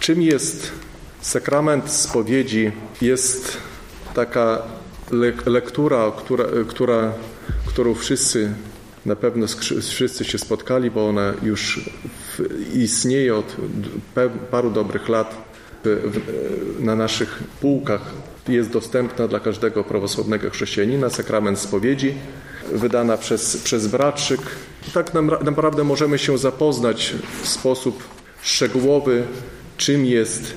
czym 0.00 0.22
jest 0.22 0.72
sakrament 1.20 1.90
spowiedzi? 1.90 2.72
Jest 3.02 3.56
taka 4.14 4.62
lektura, 5.46 6.12
która, 6.16 6.44
która, 6.68 7.12
którą 7.66 7.94
wszyscy 7.94 8.54
na 9.06 9.16
pewno 9.16 9.46
wszyscy 9.80 10.24
się 10.24 10.38
spotkali, 10.38 10.90
bo 10.90 11.08
ona 11.08 11.34
już 11.42 11.90
istnieje 12.74 13.36
od 13.36 13.56
paru 14.50 14.70
dobrych 14.70 15.08
lat 15.08 15.54
na 16.80 16.96
naszych 16.96 17.42
półkach. 17.60 18.02
Jest 18.48 18.70
dostępna 18.70 19.28
dla 19.28 19.40
każdego 19.40 19.84
prawosławnego 19.84 20.50
chrześcijanina 20.50 21.10
sakrament 21.10 21.58
spowiedzi, 21.58 22.14
wydana 22.72 23.16
przez, 23.16 23.56
przez 23.56 23.86
bratrzyk. 23.86 24.40
Tak 24.94 25.12
naprawdę 25.44 25.84
możemy 25.84 26.18
się 26.18 26.38
zapoznać 26.38 27.14
w 27.42 27.48
sposób 27.48 28.02
szczegółowy, 28.42 29.22
czym 29.76 30.06
jest 30.06 30.54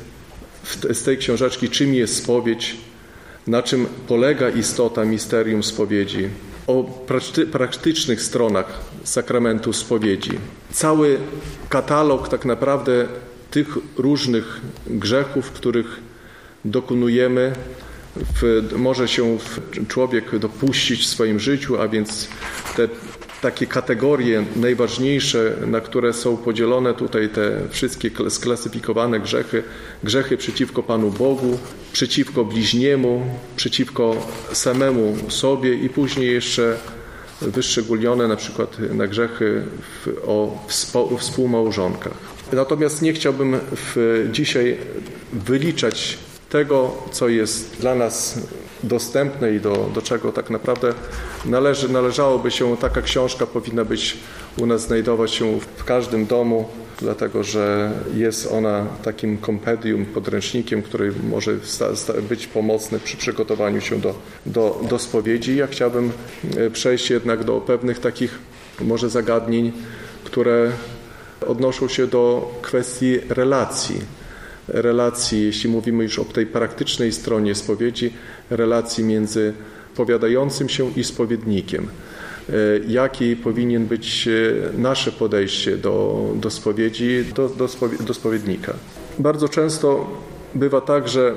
z 0.93 1.03
tej 1.03 1.17
książeczki, 1.17 1.69
czym 1.69 1.93
jest 1.93 2.15
spowiedź, 2.15 2.77
na 3.47 3.63
czym 3.63 3.85
polega 4.07 4.49
istota 4.49 5.05
misterium 5.05 5.63
spowiedzi, 5.63 6.29
o 6.67 6.83
praktycznych 7.51 8.21
stronach 8.21 8.81
sakramentu 9.03 9.73
spowiedzi. 9.73 10.31
Cały 10.71 11.17
katalog 11.69 12.29
tak 12.29 12.45
naprawdę 12.45 13.07
tych 13.51 13.67
różnych 13.97 14.61
grzechów, 14.87 15.51
których 15.51 15.99
dokonujemy, 16.65 17.53
w, 18.15 18.73
może 18.77 19.07
się 19.07 19.37
człowiek 19.87 20.37
dopuścić 20.39 21.01
w 21.01 21.07
swoim 21.07 21.39
życiu, 21.39 21.81
a 21.81 21.87
więc 21.87 22.27
te 22.75 22.87
takie 23.41 23.67
kategorie 23.67 24.46
najważniejsze, 24.56 25.53
na 25.67 25.82
które 25.82 26.13
są 26.13 26.38
podzielone 26.38 26.94
tutaj 26.94 27.29
te 27.29 27.62
wszystkie 27.70 28.12
sklasyfikowane 28.29 29.20
grzechy, 29.20 29.63
grzechy 30.03 30.38
przeciwko 30.38 30.84
Panu 30.84 31.12
Bogu, 31.12 31.60
przeciwko 31.94 32.46
bliźniemu, 32.46 33.25
przeciwko 33.56 34.15
samemu 34.53 35.15
sobie 35.29 35.74
i 35.74 35.89
później 35.89 36.34
jeszcze 36.34 36.77
wyszczególnione 37.41 38.27
na 38.27 38.36
przykład 38.36 38.79
na 38.79 39.08
grzechy 39.08 39.63
w, 40.06 40.08
o 40.27 40.65
współmałżonkach. 41.17 42.13
Natomiast 42.53 43.01
nie 43.01 43.13
chciałbym 43.13 43.60
w, 43.72 44.27
dzisiaj 44.32 44.77
wyliczać 45.34 46.17
tego, 46.50 47.03
co 47.12 47.29
jest 47.29 47.77
dla 47.79 47.96
nas 47.96 48.39
dostępne 48.84 49.53
i 49.53 49.60
do, 49.60 49.89
do 49.96 50.01
czego 50.01 50.31
tak 50.31 50.50
naprawdę 50.50 50.93
należy, 51.46 51.89
należałoby 51.89 52.51
się, 52.51 52.77
taka 52.77 53.01
książka 53.01 53.46
powinna 53.46 53.86
być 53.86 54.17
u 54.57 54.65
nas 54.65 54.81
znajdować 54.81 55.31
się 55.31 55.60
w 55.77 55.84
każdym 55.84 56.25
domu, 56.25 56.69
dlatego 57.00 57.43
że 57.43 57.91
jest 58.15 58.51
ona 58.51 58.86
takim 59.03 59.38
kompedium, 59.38 60.05
podręcznikiem, 60.05 60.81
który 60.81 61.13
może 61.29 61.57
być 62.29 62.48
pomocny 62.48 63.00
przy 63.00 63.17
przygotowaniu 63.17 63.81
się 63.81 64.00
do, 64.00 64.15
do, 64.46 64.81
do 64.89 65.00
spowiedzi. 65.00 65.55
Ja 65.55 65.67
chciałbym 65.67 66.12
e, 66.57 66.69
przejść 66.69 67.10
jednak 67.10 67.43
do 67.43 67.62
pewnych 67.62 68.00
takich 68.00 68.39
może 68.81 69.10
zagadnień, 69.10 69.72
które 70.24 70.72
odnoszą 71.48 71.88
się 71.88 72.07
do 72.07 72.51
kwestii 72.62 73.19
relacji 73.29 74.01
relacji, 74.67 75.43
jeśli 75.43 75.69
mówimy 75.69 76.03
już 76.03 76.19
o 76.19 76.25
tej 76.25 76.46
praktycznej 76.46 77.12
stronie 77.12 77.55
spowiedzi, 77.55 78.13
relacji 78.49 79.03
między 79.03 79.53
powiadającym 79.95 80.69
się 80.69 80.91
i 80.95 81.03
spowiednikiem. 81.03 81.87
E, 82.49 82.53
Jakie 82.87 83.35
powinien 83.35 83.85
być 83.85 84.27
e, 84.27 84.79
nasze 84.79 85.11
podejście 85.11 85.77
do, 85.77 86.25
do 86.35 86.49
spowiedzi, 86.49 87.25
do, 87.35 87.49
do, 87.49 87.67
do 87.99 88.13
spowiednika? 88.13 88.73
Bardzo 89.19 89.49
często 89.49 90.07
bywa 90.55 90.81
tak, 90.81 91.07
że 91.07 91.33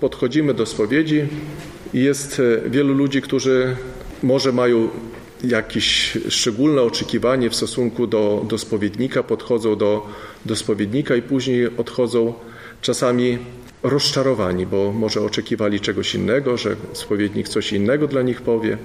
podchodzimy 0.00 0.54
do 0.54 0.66
spowiedzi 0.66 1.26
i 1.94 2.00
jest 2.00 2.40
e, 2.40 2.70
wielu 2.70 2.94
ludzi, 2.94 3.22
którzy 3.22 3.76
może 4.22 4.52
mają 4.52 4.88
jakieś 5.44 6.18
szczególne 6.28 6.82
oczekiwanie 6.82 7.50
w 7.50 7.56
stosunku 7.56 8.06
do, 8.06 8.44
do 8.48 8.58
spowiednika, 8.58 9.22
podchodzą 9.22 9.76
do, 9.76 10.06
do 10.46 10.56
spowiednika 10.56 11.16
i 11.16 11.22
później 11.22 11.76
odchodzą 11.76 12.34
czasami 12.80 13.38
rozczarowani, 13.82 14.66
bo 14.66 14.92
może 14.92 15.20
oczekiwali 15.20 15.80
czegoś 15.80 16.14
innego, 16.14 16.56
że 16.56 16.76
spowiednik 16.92 17.48
coś 17.48 17.72
innego 17.72 18.06
dla 18.06 18.22
nich 18.22 18.42
powie, 18.42 18.78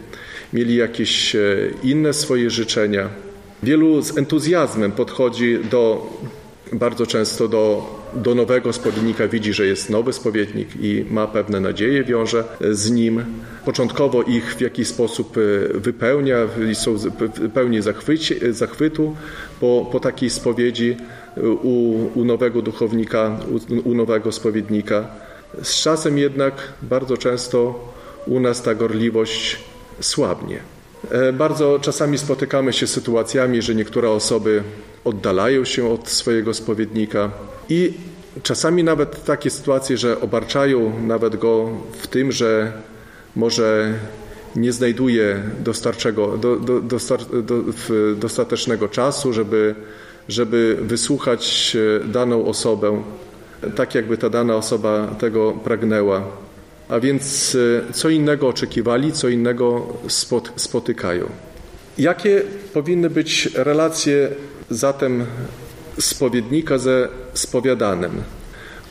mieli 0.54 0.76
jakieś 0.76 1.36
e, 1.36 1.40
inne 1.84 2.14
swoje 2.14 2.50
życzenia. 2.50 3.10
Wielu 3.64 4.02
z 4.02 4.18
entuzjazmem 4.18 4.92
podchodzi 4.92 5.60
do, 5.72 6.10
bardzo 6.74 7.08
często 7.08 7.48
do, 7.48 7.96
do 8.14 8.36
nowego 8.36 8.74
spowiednika, 8.74 9.28
widzi, 9.28 9.54
że 9.54 9.66
jest 9.66 9.90
nowy 9.90 10.14
spowiednik 10.14 10.68
i 10.82 11.06
ma 11.10 11.28
pewne 11.28 11.60
nadzieje, 11.60 12.04
wiąże 12.04 12.44
z 12.72 12.92
nim. 12.92 13.26
Początkowo 13.66 14.24
ich 14.24 14.56
w 14.56 14.62
jakiś 14.62 14.88
sposób 14.88 15.38
e, 15.38 15.80
wypełnia, 15.80 16.38
są 16.74 16.96
pełni 17.54 17.80
zachwytu 18.52 19.16
po, 19.60 19.90
po 19.92 20.00
takiej 20.00 20.30
spowiedzi 20.30 20.98
u, 21.38 22.10
u 22.16 22.26
nowego 22.26 22.62
duchownika, 22.62 23.38
u, 23.52 23.90
u 23.90 23.94
nowego 23.96 24.32
spowiednika. 24.32 25.08
Z 25.64 25.82
czasem 25.82 26.18
jednak 26.18 26.54
bardzo 26.82 27.18
często 27.18 27.90
u 28.26 28.40
nas 28.40 28.62
ta 28.62 28.76
gorliwość 28.76 29.58
słabnie. 30.00 30.60
E, 31.12 31.34
bardzo 31.34 31.80
czasami 31.80 32.18
spotykamy 32.18 32.74
się 32.74 32.88
z 32.88 32.92
sytuacjami, 32.92 33.62
że 33.62 33.76
niektóre 33.76 34.10
osoby 34.10 34.64
oddalają 35.04 35.66
się 35.66 35.90
od 35.94 36.10
swojego 36.10 36.54
spowiednika 36.54 37.32
i 37.70 37.94
czasami 38.44 38.84
nawet 38.84 39.26
takie 39.26 39.50
sytuacje, 39.50 39.98
że 39.98 40.22
obarczają 40.22 41.02
nawet 41.08 41.36
go 41.36 41.70
w 41.92 42.08
tym, 42.08 42.32
że 42.32 42.72
może 43.36 43.94
nie 44.56 44.72
znajduje 44.72 45.44
do, 45.64 45.74
do, 46.38 46.80
do, 46.82 47.64
dostatecznego 48.16 48.88
czasu, 48.90 49.34
żeby 49.34 49.76
żeby 50.30 50.78
wysłuchać 50.82 51.78
e, 52.04 52.08
daną 52.08 52.46
osobę, 52.46 53.04
tak 53.76 53.96
jakby 53.96 54.18
ta 54.18 54.30
dana 54.30 54.56
osoba 54.56 55.08
tego 55.08 55.52
pragnęła. 55.52 56.24
A 56.90 57.00
więc 57.00 57.58
e, 57.90 57.94
co 57.94 58.10
innego 58.10 58.48
oczekiwali, 58.48 59.12
co 59.12 59.30
innego 59.30 59.98
spotykają. 60.56 61.30
Jakie 61.98 62.42
powinny 62.74 63.10
być 63.10 63.50
relacje 63.56 64.30
zatem 64.70 65.26
spowiednika 66.00 66.78
ze 66.78 67.08
spowiadanym? 67.34 68.12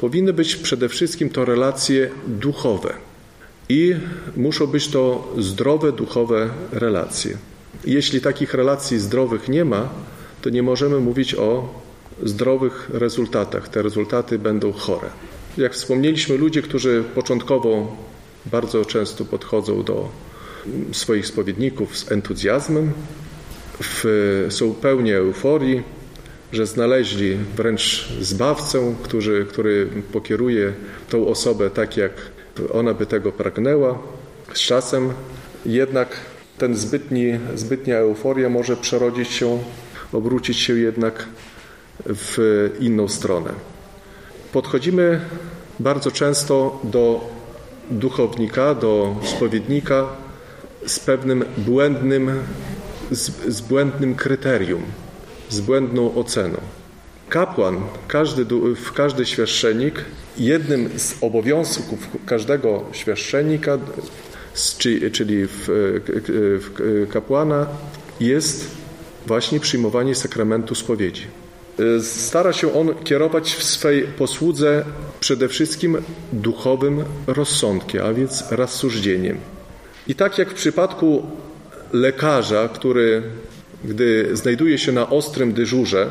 Powinny 0.01 0.33
być 0.33 0.57
przede 0.57 0.89
wszystkim 0.89 1.31
to 1.31 1.45
relacje 1.45 2.11
duchowe. 2.27 2.95
i 3.69 3.95
muszą 4.37 4.67
być 4.67 4.89
to 4.89 5.35
zdrowe 5.39 5.93
duchowe 5.93 6.49
relacje. 6.73 7.37
Jeśli 7.85 8.21
takich 8.21 8.55
relacji 8.55 8.99
zdrowych 8.99 9.49
nie 9.49 9.65
ma, 9.65 9.89
to 10.43 10.51
nie 10.51 10.63
możemy 10.63 11.01
mówić 11.01 11.35
o 11.35 11.69
zdrowych 12.23 12.91
rezultatach. 12.93 13.69
Te 13.69 13.83
rezultaty 13.83 14.39
będą 14.39 14.73
chore. 14.73 15.09
Jak 15.59 15.75
wspomnieliśmy, 15.75 16.37
ludzie, 16.37 16.63
którzy 16.63 17.05
początkowo 17.15 17.97
bardzo 18.47 18.85
często 18.85 19.25
podchodzą 19.25 19.83
do 19.83 20.09
swoich 20.93 21.27
spowiedników 21.27 21.99
z 21.99 22.13
entuzjazmem, 22.13 22.93
w, 23.83 24.47
są 24.51 24.75
pełni 24.75 25.13
euforii, 25.13 25.83
że 26.53 26.67
znaleźli 26.67 27.37
wręcz 27.57 28.09
zbawcę, 28.21 28.95
który, 29.03 29.45
który 29.45 29.87
pokieruje 30.13 30.73
tą 31.09 31.27
osobę 31.27 31.71
tak, 31.71 31.97
jak 31.97 32.13
ona 32.73 32.95
by 32.95 33.07
tego 33.07 33.33
pragnęła. 33.33 33.99
Z 34.55 34.59
czasem 34.61 35.13
jednak 35.67 36.17
ten 36.59 36.77
zbytni, 36.77 37.39
zbytnia 37.55 37.97
euforia 37.97 38.49
może 38.49 38.77
przerodzić 38.77 39.29
się, 39.29 39.59
obrócić 40.13 40.59
się 40.59 40.79
jednak 40.79 41.29
w 42.07 42.37
inną 42.81 43.09
stronę. 43.09 43.51
Podchodzimy 44.53 45.21
bardzo 45.81 46.11
często 46.11 46.81
do 46.85 47.31
duchownika, 47.91 48.75
do 48.75 49.17
spowiednika 49.37 50.07
z 50.87 51.01
pewnym 51.01 51.45
błędnym, 51.59 52.31
z, 53.11 53.31
z 53.55 53.61
błędnym 53.61 54.15
kryterium, 54.15 54.83
z 55.49 55.61
błędną 55.61 56.15
oceną. 56.15 56.61
Kapłan, 57.29 57.81
każdy, 58.09 58.47
każdy 58.95 59.27
świeszczenik, 59.27 60.05
jednym 60.39 60.99
z 60.99 61.15
obowiązków 61.21 61.99
każdego 62.27 62.85
świeszczenika, 62.93 63.79
czyli 65.13 65.47
w, 65.47 65.65
w 66.61 67.07
kapłana, 67.13 67.67
jest 68.21 68.71
właśnie 69.27 69.61
przyjmowanie 69.61 70.15
sakramentu 70.15 70.75
spowiedzi. 70.75 71.27
Stara 72.03 72.53
się 72.53 72.75
on 72.75 72.95
kierować 73.05 73.55
w 73.55 73.63
swej 73.63 74.03
posłudze 74.03 74.85
przede 75.21 75.49
wszystkim 75.49 75.99
duchowym 76.33 77.05
rozsądkiem, 77.27 78.07
a 78.07 78.13
więc 78.13 78.45
rozsądzeniem. 78.51 79.39
I 80.09 80.15
tak 80.15 80.39
jak 80.39 80.51
w 80.51 80.55
przypadku 80.55 81.27
lekarza, 81.93 82.69
który 82.69 83.23
gdy 83.85 84.29
znajduje 84.33 84.79
się 84.79 84.93
na 84.93 85.11
ostrym 85.11 85.53
dyżurze, 85.53 86.11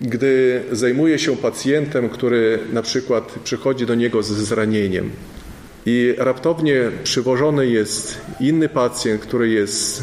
gdy 0.00 0.62
zajmuje 0.72 1.18
się 1.18 1.36
pacjentem, 1.36 2.08
który 2.08 2.58
na 2.72 2.82
przykład 2.82 3.34
przychodzi 3.44 3.86
do 3.86 3.94
niego 3.94 4.22
z 4.22 4.28
zranieniem 4.28 5.10
i 5.86 6.14
raptownie 6.18 6.90
przywożony 7.04 7.66
jest 7.66 8.20
inny 8.40 8.68
pacjent, 8.68 9.20
który 9.22 9.48
jest 9.48 10.02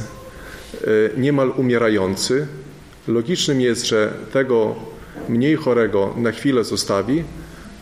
niemal 1.18 1.54
umierający, 1.58 2.48
logicznym 3.08 3.62
jest, 3.62 3.86
że 3.86 4.14
tego 4.34 4.76
mniej 5.30 5.56
chorego 5.56 6.14
na 6.18 6.32
chwilę 6.32 6.64
zostawi 6.64 7.24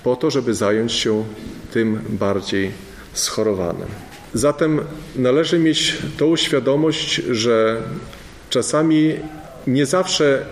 po 0.03 0.15
to, 0.15 0.31
żeby 0.31 0.53
zająć 0.53 0.91
się 0.91 1.23
tym 1.71 1.99
bardziej 2.09 2.71
schorowanym. 3.13 3.87
Zatem 4.33 4.81
należy 5.15 5.59
mieć 5.59 5.97
tą 6.17 6.35
świadomość, 6.35 7.15
że 7.15 7.81
czasami 8.49 9.13
nie 9.67 9.85
zawsze 9.85 10.45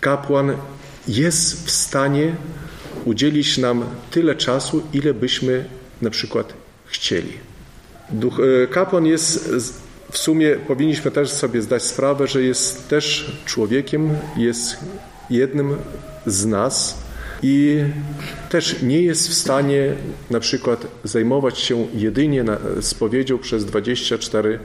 kapłan 0.00 0.56
jest 1.08 1.66
w 1.66 1.70
stanie 1.70 2.34
udzielić 3.04 3.58
nam 3.58 3.84
tyle 4.10 4.34
czasu, 4.34 4.82
ile 4.92 5.14
byśmy 5.14 5.64
na 6.02 6.10
przykład 6.10 6.52
chcieli. 6.86 7.32
Duch, 8.10 8.40
e, 8.40 8.66
kapłan 8.66 9.06
jest 9.06 9.50
w 10.12 10.18
sumie 10.18 10.56
powinniśmy 10.56 11.10
też 11.10 11.30
sobie 11.30 11.62
zdać 11.62 11.82
sprawę, 11.82 12.26
że 12.26 12.42
jest 12.42 12.88
też 12.88 13.32
człowiekiem, 13.44 14.10
jest 14.36 14.76
jednym 15.30 15.76
z 16.26 16.46
nas 16.46 16.98
i 17.42 17.78
też 18.50 18.82
nie 18.82 19.02
jest 19.02 19.28
w 19.28 19.34
stanie 19.34 19.94
na 20.30 20.40
przykład 20.40 20.86
zajmować 21.04 21.58
się 21.58 21.86
jedynie 21.94 22.44
spowiedzią 22.80 23.38
przez 23.38 23.64
24 23.64 24.58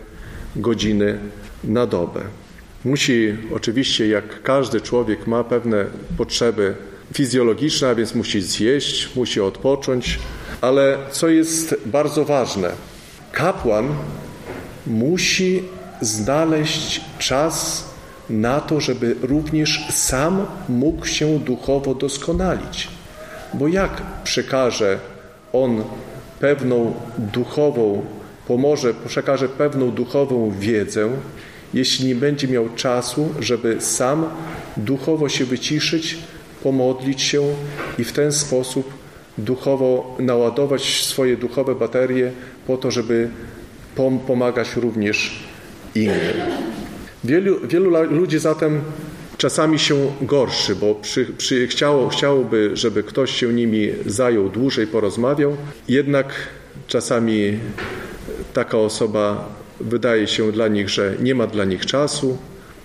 godziny 0.56 1.19
na 1.63 1.86
dobę. 1.86 2.22
Musi 2.86 3.36
oczywiście, 3.54 4.08
jak 4.08 4.43
każdy 4.43 4.82
człowiek, 4.82 5.28
ma 5.28 5.43
pewne 5.43 5.86
potrzeby 6.17 6.76
fizjologiczne, 7.13 7.89
a 7.89 7.95
więc 7.95 8.15
musi 8.15 8.41
zjeść, 8.41 9.15
musi 9.15 9.41
odpocząć, 9.41 10.19
ale 10.62 10.98
co 11.12 11.28
jest 11.28 11.76
bardzo 11.86 12.26
ważne, 12.26 12.72
kapłan 13.32 13.95
musi 14.88 15.63
znaleźć 16.02 17.02
czas 17.19 17.86
na 18.30 18.62
to, 18.62 18.82
żeby 18.82 19.15
również 19.21 19.88
sam 19.89 20.45
mógł 20.69 21.06
się 21.06 21.39
duchowo 21.39 21.95
doskonalić. 21.95 22.88
Bo 23.54 23.67
jak 23.67 24.02
przekaże 24.23 25.00
on 25.54 25.84
pewną 26.39 26.93
duchową, 27.17 28.06
pomoże, 28.47 28.93
przekaże 29.08 29.50
pewną 29.50 29.91
duchową 29.91 30.52
wiedzę, 30.60 31.10
jeśli 31.73 32.08
nie 32.08 32.15
będzie 32.15 32.47
miał 32.47 32.69
czasu, 32.69 33.30
żeby 33.39 33.82
sam 33.82 34.26
duchowo 34.78 35.30
się 35.30 35.45
wyciszyć, 35.45 36.17
pomodlić 36.63 37.21
się 37.21 37.43
i 38.00 38.04
w 38.04 38.13
ten 38.13 38.32
sposób 38.32 38.93
duchowo 39.38 40.15
naładować 40.19 41.04
swoje 41.04 41.38
duchowe 41.38 41.76
baterie 41.76 42.32
po 42.67 42.78
to, 42.78 42.91
żeby 42.91 43.30
pomagać 44.28 44.76
również 44.76 45.44
innym. 45.96 46.38
Wielu, 47.24 47.68
wielu 47.68 48.04
ludzi 48.04 48.40
zatem 48.40 48.82
czasami 49.38 49.80
się 49.80 50.12
gorszy, 50.22 50.76
bo 50.76 50.96
przy, 50.96 51.26
przy, 51.26 51.68
chciało, 51.68 52.10
chciałoby, 52.10 52.72
żeby 52.74 53.04
ktoś 53.04 53.32
się 53.32 53.54
nimi 53.54 53.90
zajął, 54.06 54.50
dłużej 54.50 54.88
porozmawiał, 54.88 55.58
jednak 55.88 56.34
czasami 56.88 57.60
taka 58.54 58.78
osoba 58.78 59.50
wydaje 59.80 60.28
się 60.28 60.52
dla 60.52 60.68
nich, 60.68 60.90
że 60.90 61.16
nie 61.20 61.36
ma 61.36 61.48
dla 61.48 61.66
nich 61.66 61.86
czasu 61.86 62.38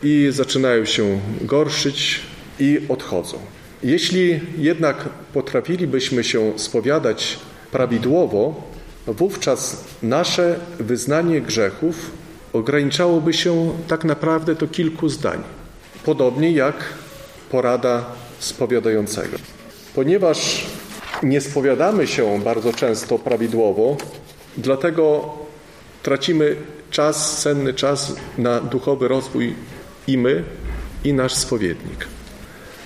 i 0.02 0.28
zaczynają 0.30 0.84
się 0.84 1.20
gorszyć 1.40 2.20
i 2.60 2.80
odchodzą. 2.88 3.38
Jeśli 3.82 4.40
jednak 4.58 5.08
potrafilibyśmy 5.32 6.24
się 6.24 6.52
spowiadać 6.56 7.38
prawidłowo, 7.70 8.62
wówczas 9.06 9.84
nasze 10.02 10.58
wyznanie 10.78 11.40
grzechów 11.40 12.10
ograniczałoby 12.52 13.32
się 13.32 13.72
tak 13.88 14.04
naprawdę 14.04 14.54
do 14.54 14.68
kilku 14.68 15.08
zdań. 15.08 15.42
Podobnie 16.04 16.52
jak 16.52 16.74
porada 17.50 18.04
spowiadającego. 18.38 19.36
Ponieważ 19.94 20.66
nie 21.22 21.40
spowiadamy 21.40 22.06
się 22.06 22.40
bardzo 22.44 22.72
często 22.72 23.18
prawidłowo, 23.18 23.96
dlatego 24.56 25.34
tracimy 26.02 26.56
czas, 26.90 27.42
cenny 27.42 27.74
czas 27.74 28.16
na 28.38 28.60
duchowy 28.60 29.08
rozwój 29.08 29.54
i 30.06 30.18
my, 30.18 30.44
i 31.04 31.12
nasz 31.12 31.34
spowiednik. 31.34 32.06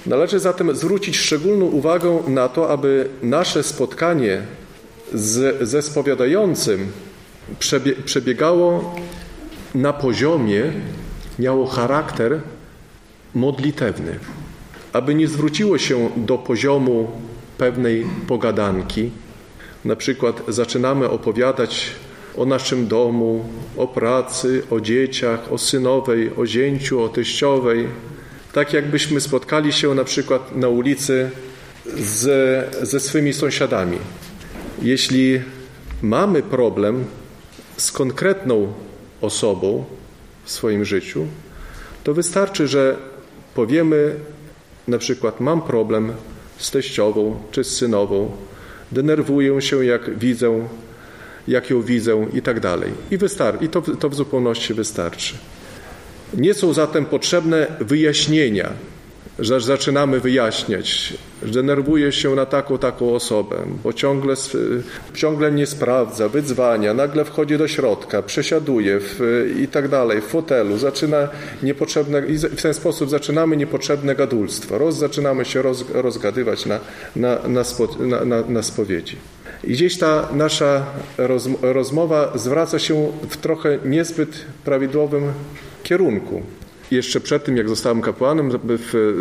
Należy 0.07 0.39
zatem 0.39 0.77
zwrócić 0.77 1.17
szczególną 1.17 1.65
uwagę 1.65 2.19
na 2.29 2.49
to, 2.49 2.71
aby 2.71 3.09
nasze 3.23 3.63
spotkanie 3.63 4.43
z, 5.15 5.69
ze 5.69 5.83
spowiadającym 5.83 6.93
przebiegało 8.05 8.95
na 9.75 9.93
poziomie, 9.93 10.73
miało 11.39 11.67
charakter 11.67 12.41
modlitewny. 13.35 14.19
Aby 14.93 15.15
nie 15.15 15.29
zwróciło 15.29 15.79
się 15.79 16.11
do 16.17 16.39
poziomu 16.39 17.11
pewnej 17.59 18.07
pogadanki, 18.29 19.11
na 19.85 19.97
przykład 19.97 20.43
zaczynamy 20.49 21.11
opowiadać 21.11 21.91
o 22.37 22.45
naszym 22.45 22.89
domu, 22.89 23.45
o 23.77 23.87
pracy, 23.87 24.63
o 24.71 24.81
dzieciach, 24.81 25.53
o 25.53 25.59
synowej, 25.59 26.31
o 26.37 26.47
zięciu, 26.47 27.03
o 27.03 27.09
teściowej, 27.09 27.89
tak 28.53 28.73
jakbyśmy 28.73 29.21
spotkali 29.21 29.73
się 29.73 29.95
na 29.95 30.05
przykład 30.05 30.57
na 30.57 30.69
ulicy 30.69 31.31
z, 31.97 32.89
ze 32.89 33.01
swymi 33.01 33.33
sąsiadami. 33.33 33.99
Jeśli 34.83 35.41
mamy 36.03 36.43
problem 36.43 37.05
z 37.77 37.93
konkretną 37.93 38.73
osobą 39.21 39.85
w 40.45 40.51
swoim 40.51 40.85
życiu, 40.85 41.27
to 42.05 42.15
wystarczy, 42.15 42.69
że 42.69 42.97
powiemy 43.55 44.15
na 44.89 44.99
przykład 44.99 45.41
mam 45.41 45.63
problem 45.63 46.13
z 46.59 46.71
teściową 46.71 47.37
czy 47.51 47.65
z 47.65 47.77
synową, 47.77 48.31
denerwuję 48.93 49.63
się 49.63 49.85
jak 49.85 50.19
widzę, 50.19 50.69
jak 51.49 51.71
ją 51.71 51.83
widzę 51.83 52.27
i 52.33 52.43
tak 52.43 52.61
dalej. 52.61 52.93
I, 53.11 53.19
wystar- 53.19 53.63
i 53.63 53.69
to, 53.69 53.83
to 53.83 54.09
w 54.09 54.15
zupełności 54.15 54.75
wystarczy. 54.75 55.35
Nie 56.35 56.55
są 56.55 56.73
zatem 56.73 57.05
potrzebne 57.05 57.67
wyjaśnienia, 57.81 58.73
że 59.39 59.61
zaczynamy 59.61 60.21
wyjaśniać, 60.21 61.15
denerwuje 61.43 62.13
się 62.13 62.35
na 62.35 62.47
taką, 62.47 62.79
taką 62.79 63.15
osobę, 63.15 63.57
bo 63.85 63.93
ciągle, 63.93 64.35
ciągle 65.15 65.53
nie 65.53 65.67
sprawdza, 65.67 66.29
wydzwania, 66.29 66.95
nagle 66.95 67.25
wchodzi 67.25 67.59
do 67.59 67.69
środka, 67.69 68.23
przesiaduje 68.23 69.01
w, 69.01 69.21
i 69.61 69.69
tak 69.69 69.89
dalej, 69.89 70.21
w 70.21 70.25
fotelu, 70.25 70.79
zaczyna 70.79 71.29
niepotrzebne, 71.63 72.27
i 72.27 72.39
w 72.39 72.63
ten 72.63 72.75
sposób 72.75 73.11
zaczynamy 73.11 73.57
niepotrzebne 73.57 74.15
gadulstwo, 74.15 74.79
roz, 74.79 74.97
zaczynamy 74.97 75.45
się 75.45 75.63
roz, 75.63 75.85
rozgadywać 75.95 76.67
na, 76.67 76.81
na, 77.17 77.39
na, 77.49 77.65
spo, 77.65 77.89
na, 78.01 78.25
na, 78.25 78.43
na 78.49 78.63
spowiedzi. 78.63 79.17
I 79.65 79.73
gdzieś 79.73 79.99
ta 79.99 80.29
nasza 80.33 80.87
rozmowa 81.63 82.33
zwraca 82.35 82.79
się 82.79 83.13
w 83.31 83.37
trochę 83.37 83.79
niezbyt 83.85 84.45
prawidłowym 84.65 85.33
kierunku. 85.83 86.43
Jeszcze 86.91 87.21
przed 87.21 87.45
tym, 87.45 87.57
jak 87.57 87.69
zostałem 87.69 88.01
kapłanem, 88.01 88.51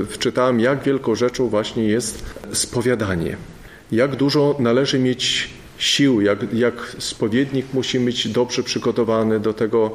wczytałem, 0.09 0.59
jak 0.59 0.83
wielką 0.83 1.15
rzeczą 1.15 1.47
właśnie 1.47 1.83
jest 1.83 2.23
spowiadanie. 2.53 3.37
Jak 3.91 4.15
dużo 4.15 4.55
należy 4.59 4.99
mieć 4.99 5.49
sił, 5.77 6.21
jak, 6.21 6.53
jak 6.53 6.95
spowiednik 6.99 7.65
musi 7.73 7.99
być 7.99 8.27
dobrze 8.27 8.63
przygotowany 8.63 9.39
do 9.39 9.53
tego, 9.53 9.91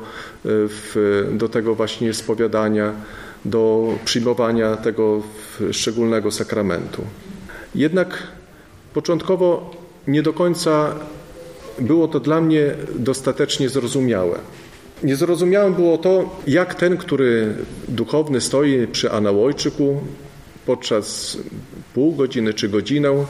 do 1.32 1.48
tego 1.48 1.74
właśnie 1.74 2.14
spowiadania, 2.14 2.92
do 3.44 3.94
przyjmowania 4.04 4.76
tego 4.76 5.22
szczególnego 5.72 6.30
sakramentu. 6.30 7.04
Jednak 7.74 8.22
początkowo 8.94 9.76
nie 10.06 10.22
do 10.22 10.32
końca 10.32 10.94
było 11.78 12.08
to 12.08 12.20
dla 12.20 12.40
mnie 12.40 12.74
dostatecznie 12.94 13.68
zrozumiałe. 13.68 14.38
Niezrozumiałe 15.02 15.70
było 15.70 15.98
to, 15.98 16.40
jak 16.46 16.74
ten, 16.74 16.96
który 16.96 17.54
duchowny 17.88 18.40
stoi 18.40 18.86
przy 18.86 19.12
anałojczyku 19.12 20.00
podczas 20.66 21.38
pół 21.94 22.14
godziny 22.14 22.54
czy 22.54 22.68
godzinę, 22.68 23.26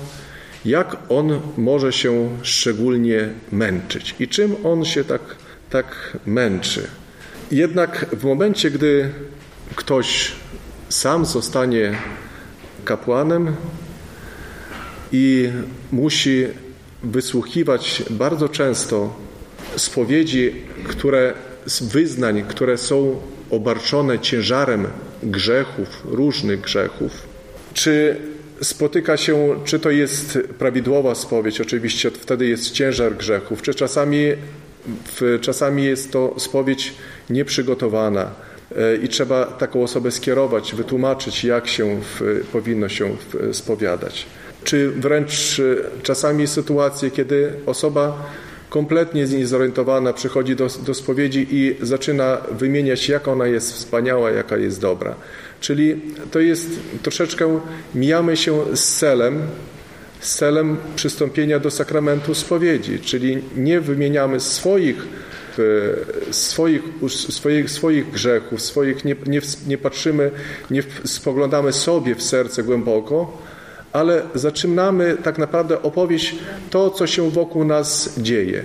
jak 0.64 0.96
on 1.08 1.40
może 1.56 1.92
się 1.92 2.28
szczególnie 2.42 3.28
męczyć 3.52 4.14
i 4.18 4.28
czym 4.28 4.56
on 4.64 4.84
się 4.84 5.04
tak, 5.04 5.20
tak 5.70 6.16
męczy. 6.26 6.86
Jednak 7.50 8.06
w 8.12 8.24
momencie, 8.24 8.70
gdy 8.70 9.10
ktoś 9.74 10.32
sam 10.88 11.26
zostanie 11.26 11.98
kapłanem 12.84 13.56
i 15.12 15.48
musi 15.92 16.46
wysłuchiwać 17.02 18.02
bardzo 18.10 18.48
często 18.48 19.16
spowiedzi, 19.76 20.52
które 20.88 21.34
wyznań, 21.80 22.44
które 22.48 22.78
są 22.78 23.20
obarczone 23.50 24.18
ciężarem 24.18 24.86
grzechów, 25.22 25.88
różnych 26.04 26.60
grzechów, 26.60 27.12
czy 27.74 28.16
spotyka 28.62 29.16
się, 29.16 29.60
czy 29.64 29.78
to 29.78 29.90
jest 29.90 30.38
prawidłowa 30.58 31.14
spowiedź, 31.14 31.60
oczywiście 31.60 32.10
wtedy 32.10 32.46
jest 32.46 32.70
ciężar 32.70 33.16
grzechów, 33.16 33.62
czy 33.62 33.74
czasami, 33.74 34.32
czasami 35.40 35.84
jest 35.84 36.12
to 36.12 36.34
spowiedź 36.38 36.94
nieprzygotowana? 37.30 38.30
E, 38.76 38.96
i 38.96 39.08
trzeba 39.08 39.44
taką 39.44 39.82
osobę 39.82 40.10
skierować, 40.10 40.74
wytłumaczyć, 40.74 41.44
jak 41.44 41.68
się 41.68 42.00
w, 42.00 42.46
powinno 42.52 42.88
się 42.88 43.16
spowiadać. 43.52 44.26
Czy 44.64 44.90
wręcz 44.90 45.60
e, 45.60 46.02
czasami 46.02 46.46
sytuacje, 46.46 47.10
kiedy 47.10 47.52
osoba 47.66 48.30
kompletnie 48.70 49.24
niezorientowana 49.24 50.12
przychodzi 50.12 50.56
do, 50.56 50.68
do 50.86 50.94
spowiedzi 50.94 51.46
i 51.50 51.76
zaczyna 51.80 52.38
wymieniać, 52.50 53.08
jak 53.08 53.28
ona 53.28 53.46
jest 53.46 53.72
wspaniała, 53.72 54.30
jaka 54.30 54.56
jest 54.56 54.80
dobra. 54.80 55.14
Czyli 55.60 56.00
to 56.30 56.40
jest 56.40 56.68
troszeczkę, 57.02 57.60
mijamy 57.94 58.36
się 58.36 58.76
z 58.76 58.98
celem, 58.98 59.42
z 60.20 60.34
celem 60.34 60.76
przystąpienia 60.96 61.58
do 61.58 61.70
sakramentu 61.70 62.34
spowiedzi, 62.34 62.98
czyli 62.98 63.42
nie 63.56 63.80
wymieniamy 63.80 64.40
swoich 64.40 65.06
swoich, 66.30 66.82
swoich, 67.28 67.70
swoich 67.70 68.10
grzechów, 68.10 68.62
swoich 68.62 69.04
nie, 69.04 69.16
nie, 69.26 69.40
nie 69.66 69.78
patrzymy, 69.78 70.30
nie 70.70 70.82
spoglądamy 71.04 71.72
sobie 71.72 72.14
w 72.14 72.22
serce 72.22 72.62
głęboko, 72.62 73.38
ale 73.92 74.22
zaczynamy 74.34 75.16
tak 75.22 75.38
naprawdę 75.38 75.82
opowieść 75.82 76.34
to, 76.70 76.90
co 76.90 77.06
się 77.06 77.30
wokół 77.30 77.64
nas 77.64 78.18
dzieje, 78.18 78.64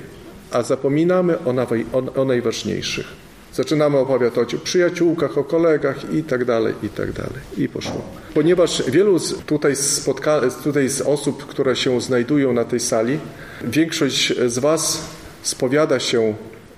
a 0.52 0.64
zapominamy 0.64 1.38
o, 1.40 1.54
o, 1.94 2.22
o 2.22 2.26
najważniejszych. 2.26 3.26
Zaczynamy 3.54 3.98
opowiadać 3.98 4.56
o 4.56 4.58
przyjaciółkach, 4.58 5.38
o 5.38 5.44
kolegach 5.44 6.14
i 6.14 6.24
tak 6.24 6.46
dalej, 6.46 6.74
i 6.84 6.90
tak 6.90 7.12
dalej. 7.12 7.40
I 7.58 7.70
poszło. 7.70 8.02
Ponieważ 8.34 8.84
wielu 8.88 9.20
z, 9.20 9.38
tutaj, 9.46 9.76
spotka, 9.76 10.42
tutaj 10.64 10.90
z 10.90 11.02
osób, 11.02 11.46
które 11.46 11.76
się 11.76 12.02
znajdują 12.02 12.54
na 12.54 12.66
tej 12.66 12.80
sali, 12.80 13.20
większość 13.64 14.34
z 14.48 14.60
Was 14.60 15.02
spowiada 15.42 16.00
się 16.00 16.34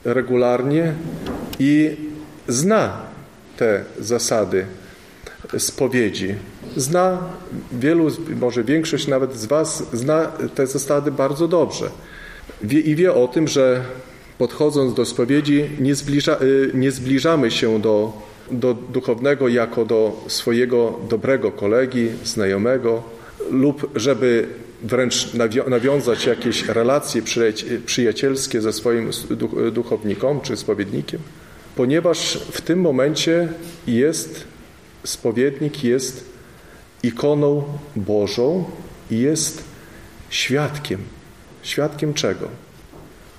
regularnie 0.06 0.94
i 1.60 1.98
zna 2.48 2.98
te 3.58 3.84
zasady 4.00 4.66
spowiedzi. 5.58 6.36
Zna 6.76 7.18
wielu, 7.72 8.08
może 8.42 8.64
większość 8.64 9.08
nawet 9.08 9.36
z 9.36 9.46
Was 9.46 9.84
zna 9.94 10.26
te 10.56 10.68
zasady 10.68 11.12
bardzo 11.12 11.48
dobrze. 11.48 11.90
Wie, 12.62 12.80
I 12.80 12.96
wie 12.96 13.14
o 13.14 13.28
tym, 13.28 13.48
że 13.48 13.82
podchodząc 14.38 14.94
do 14.94 15.06
spowiedzi 15.06 15.70
nie, 15.80 15.96
zbliża, 15.96 16.38
y, 16.42 16.72
nie 16.74 16.92
zbliżamy 16.92 17.52
się 17.52 17.80
do, 17.80 18.14
do 18.52 18.74
duchownego 18.74 19.48
jako 19.48 19.86
do 19.86 20.24
swojego 20.28 21.00
dobrego 21.10 21.52
kolegi, 21.52 22.10
znajomego 22.24 23.04
lub 23.52 23.90
żeby 23.96 24.48
wręcz 24.84 25.34
nawiązać 25.68 26.26
jakieś 26.26 26.66
relacje 26.66 27.22
przyjacielskie 27.86 28.62
ze 28.62 28.74
swoim 28.74 29.10
duchownikiem 29.72 30.42
czy 30.42 30.58
spowiednikiem, 30.58 31.20
ponieważ 31.76 32.40
w 32.52 32.62
tym 32.62 32.80
momencie 32.82 33.48
jest 33.88 34.44
spowiednik 35.04 35.84
jest 35.84 36.37
ikoną 37.04 37.64
Bożą 37.96 38.66
i 39.12 39.20
jest 39.20 39.64
świadkiem. 40.30 41.00
Świadkiem 41.64 42.14
czego? 42.14 42.48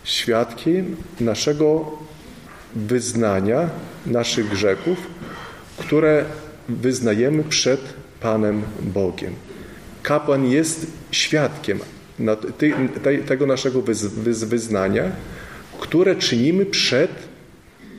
Świadkiem 0.04 0.96
naszego 1.20 1.92
wyznania 2.74 3.70
naszych 4.06 4.48
grzechów, 4.48 4.98
które 5.76 6.24
wyznajemy 6.68 7.44
przed 7.44 7.80
Panem 8.20 8.62
Bogiem. 8.82 9.34
Kapłan 10.02 10.46
jest 10.46 10.86
świadkiem 11.10 11.78
tego 13.26 13.46
naszego 13.46 13.82
wyznania, 14.46 15.04
które 15.80 16.16
czynimy 16.16 16.66
przed, 16.66 17.10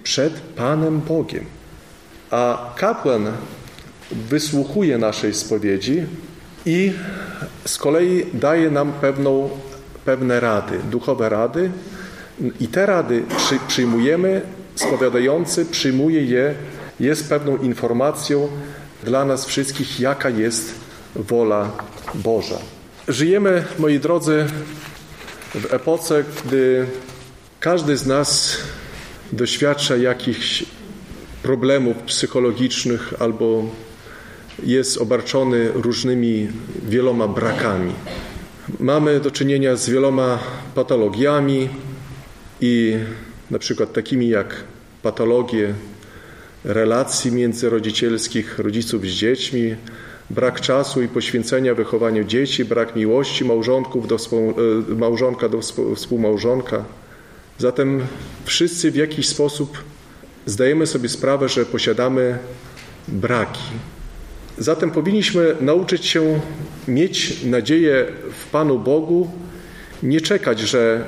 przed 0.04 0.34
Panem 0.40 1.02
Bogiem. 1.02 1.46
A 2.32 2.74
kapłan 2.76 3.32
wysłuchuje 4.12 4.98
naszej 4.98 5.34
spowiedzi 5.34 6.06
i 6.66 6.94
z 7.66 7.78
kolei 7.78 8.26
daje 8.34 8.72
nam 8.72 8.94
pewną, 9.02 9.50
pewne 10.06 10.40
rady, 10.40 10.80
duchowe 10.92 11.30
rady 11.30 11.72
i 12.60 12.68
te 12.68 12.86
rady 12.86 13.24
przy, 13.38 13.60
przyjmujemy, 13.68 14.42
spowiadający 14.76 15.66
przyjmuje 15.66 16.26
je, 16.26 16.56
jest 17.00 17.30
pewną 17.30 17.58
informacją 17.58 18.50
dla 19.04 19.26
nas 19.26 19.46
wszystkich, 19.46 20.00
jaka 20.00 20.30
jest 20.30 20.74
wola 21.16 21.72
Boża. 22.16 22.58
Żyjemy, 23.08 23.66
moi 23.80 24.00
drodzy, 24.00 24.46
w 25.56 25.74
epoce, 25.74 26.24
gdy 26.46 26.86
każdy 27.60 27.98
z 27.98 28.06
nas 28.06 28.58
doświadcza 29.32 29.98
jakichś 29.98 30.66
problemów 31.44 31.98
psychologicznych 31.98 33.14
albo 33.20 33.64
jest 34.64 34.98
obarczony 34.98 35.72
różnymi 35.74 36.48
wieloma 36.90 37.28
brakami. 37.28 37.94
Mamy 38.80 39.20
do 39.20 39.32
czynienia 39.32 39.76
z 39.76 39.90
wieloma 39.90 40.40
patologiami 40.76 41.70
i 42.62 42.98
na 43.52 43.60
przykład 43.60 43.94
takimi 43.94 44.30
jak 44.30 44.64
patologie 45.02 45.74
relacji 46.64 47.32
międzyrodzicielskich 47.32 48.60
rodziców 48.60 49.06
z 49.06 49.10
dziećmi, 49.10 49.76
brak 50.30 50.62
czasu 50.62 51.02
i 51.02 51.08
poświęcenia 51.08 51.76
wychowaniu 51.76 52.24
dzieci, 52.24 52.66
brak 52.66 52.96
miłości 52.96 53.46
małżonków 53.46 54.08
do 54.08 54.16
e, 54.16 54.96
małżonka 54.96 55.50
do 55.50 55.60
współmałżonka. 55.96 56.86
Zatem 57.58 58.02
wszyscy 58.46 58.92
w 58.92 58.96
jakiś 58.96 59.28
sposób 59.28 59.78
zdajemy 60.46 60.88
sobie 60.88 61.10
sprawę, 61.10 61.50
że 61.50 61.66
posiadamy 61.66 62.38
braki. 63.08 63.64
Zatem 64.60 64.92
powinniśmy 64.92 65.56
nauczyć 65.62 66.06
się 66.06 66.40
mieć 66.88 67.44
nadzieję 67.44 68.06
w 68.32 68.50
Panu 68.50 68.80
Bogu, 68.80 69.32
nie 70.04 70.22
czekać, 70.22 70.60
że 70.60 71.06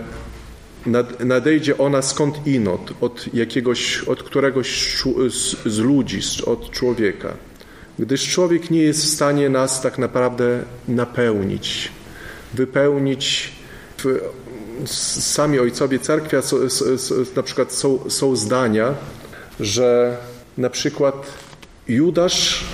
nadejdzie 1.20 1.78
ona 1.78 2.02
skąd 2.02 2.48
inąd, 2.48 2.94
od 3.02 3.34
jakiegoś, 3.34 4.04
od 4.04 4.24
któregoś 4.24 4.98
z 5.66 5.78
ludzi, 5.80 6.20
od 6.46 6.72
człowieka. 6.72 7.34
gdyż 8.00 8.30
człowiek 8.30 8.72
nie 8.72 8.82
jest 8.82 9.04
w 9.04 9.10
stanie 9.10 9.50
nas 9.50 9.82
tak 9.82 9.98
naprawdę 9.98 10.64
napełnić, 10.88 11.92
wypełnić. 12.54 13.52
Sami 14.86 15.60
ojcowie 15.60 16.00
cerkwi, 16.00 16.38
na 17.36 17.44
przykład 17.44 17.74
są, 17.74 18.10
są 18.10 18.36
zdania, 18.36 18.94
że 19.60 20.18
na 20.58 20.70
przykład 20.70 21.34
Judasz 21.88 22.66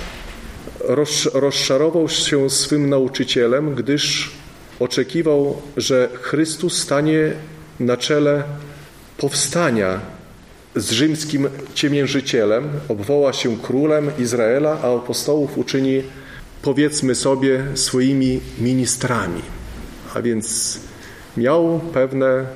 rozczarował 1.34 2.08
się 2.08 2.50
swym 2.50 2.88
nauczycielem, 2.88 3.74
gdyż 3.74 4.30
oczekiwał, 4.78 5.62
że 5.76 6.08
Chrystus 6.22 6.78
stanie 6.78 7.32
na 7.80 7.96
czele 7.96 8.42
powstania 9.16 10.00
z 10.76 10.90
rzymskim 10.90 11.48
ciemiężycielem, 11.74 12.68
obwoła 12.88 13.32
się 13.32 13.56
królem 13.56 14.10
Izraela, 14.18 14.78
a 14.82 14.96
apostołów 14.96 15.58
uczyni, 15.58 16.02
powiedzmy 16.62 17.14
sobie, 17.14 17.64
swoimi 17.74 18.40
ministrami. 18.58 19.42
A 20.14 20.22
więc 20.22 20.78
miał 21.36 21.80
pewne 21.94 22.46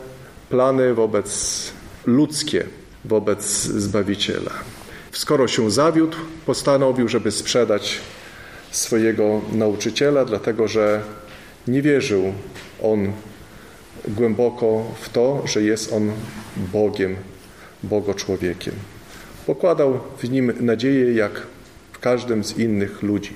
plany 0.51 0.95
wobec 0.95 1.63
ludzkie, 2.07 2.65
wobec 3.05 3.45
Zbawiciela. 3.63 4.53
Skoro 5.13 5.49
się 5.49 5.71
zawiódł, 5.71 6.17
postanowił, 6.47 7.09
żeby 7.09 7.31
sprzedać 7.31 8.01
swojego 8.73 9.41
nauczyciela, 9.53 10.25
dlatego 10.25 10.69
że 10.69 11.03
nie 11.69 11.83
wierzył 11.83 12.33
on 12.83 13.13
głęboko 14.09 14.85
w 15.01 15.09
to, 15.09 15.43
że 15.47 15.63
jest 15.63 15.93
on 15.93 16.13
Bogiem, 16.73 17.17
Bogo-człowiekiem. 17.83 18.75
Pokładał 19.47 20.01
w 20.19 20.31
nim 20.31 20.53
nadzieję, 20.61 21.15
jak 21.15 21.43
w 21.93 21.99
każdym 21.99 22.45
z 22.45 22.59
innych 22.59 23.03
ludzi. 23.03 23.33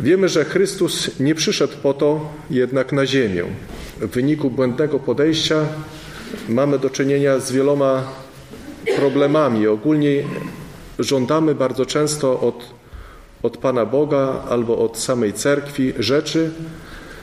Wiemy, 0.00 0.28
że 0.28 0.44
Chrystus 0.44 1.20
nie 1.20 1.34
przyszedł 1.34 1.72
po 1.82 1.94
to 1.94 2.32
jednak 2.50 2.92
na 2.92 3.06
ziemię. 3.06 3.44
W 4.00 4.06
wyniku 4.06 4.50
błędnego 4.50 4.98
podejścia 4.98 5.66
mamy 6.48 6.78
do 6.78 6.90
czynienia 6.90 7.38
z 7.38 7.52
wieloma 7.52 8.12
problemami. 8.96 9.66
Ogólnie 9.66 10.22
żądamy 10.98 11.54
bardzo 11.54 11.86
często 11.86 12.40
od, 12.40 12.74
od 13.46 13.56
Pana 13.56 13.86
Boga 13.86 14.42
albo 14.48 14.78
od 14.78 14.98
samej 14.98 15.32
cerkwi 15.32 15.92
rzeczy, 15.98 16.50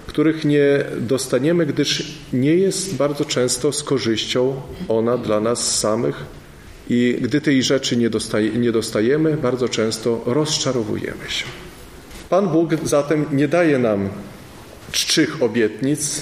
których 0.08 0.46
nie 0.46 0.86
dostaniemy, 1.00 1.66
gdyż 1.66 2.18
nie 2.34 2.56
jest 2.56 2.96
bardzo 2.96 3.26
często 3.26 3.72
z 3.72 3.84
korzyścią 3.84 4.62
ona 4.88 5.18
dla 5.18 5.40
nas 5.40 5.80
samych. 5.80 6.16
I 6.90 7.18
gdy 7.22 7.42
tej 7.42 7.64
rzeczy 7.64 7.98
nie, 7.98 8.10
dostaje, 8.10 8.50
nie 8.50 8.72
dostajemy, 8.72 9.38
bardzo 9.38 9.70
często 9.70 10.22
rozczarowujemy 10.26 11.30
się. 11.30 11.46
Pan 12.30 12.50
Bóg 12.50 12.70
zatem 12.84 13.26
nie 13.32 13.48
daje 13.48 13.80
nam 13.80 14.10
czczych 14.92 15.44
obietnic, 15.44 16.22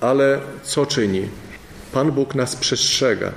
ale 0.00 0.40
co 0.62 0.86
czyni? 0.86 1.22
Pan 1.92 2.12
Bóg 2.12 2.34
nas 2.34 2.56
przestrzega, 2.56 3.32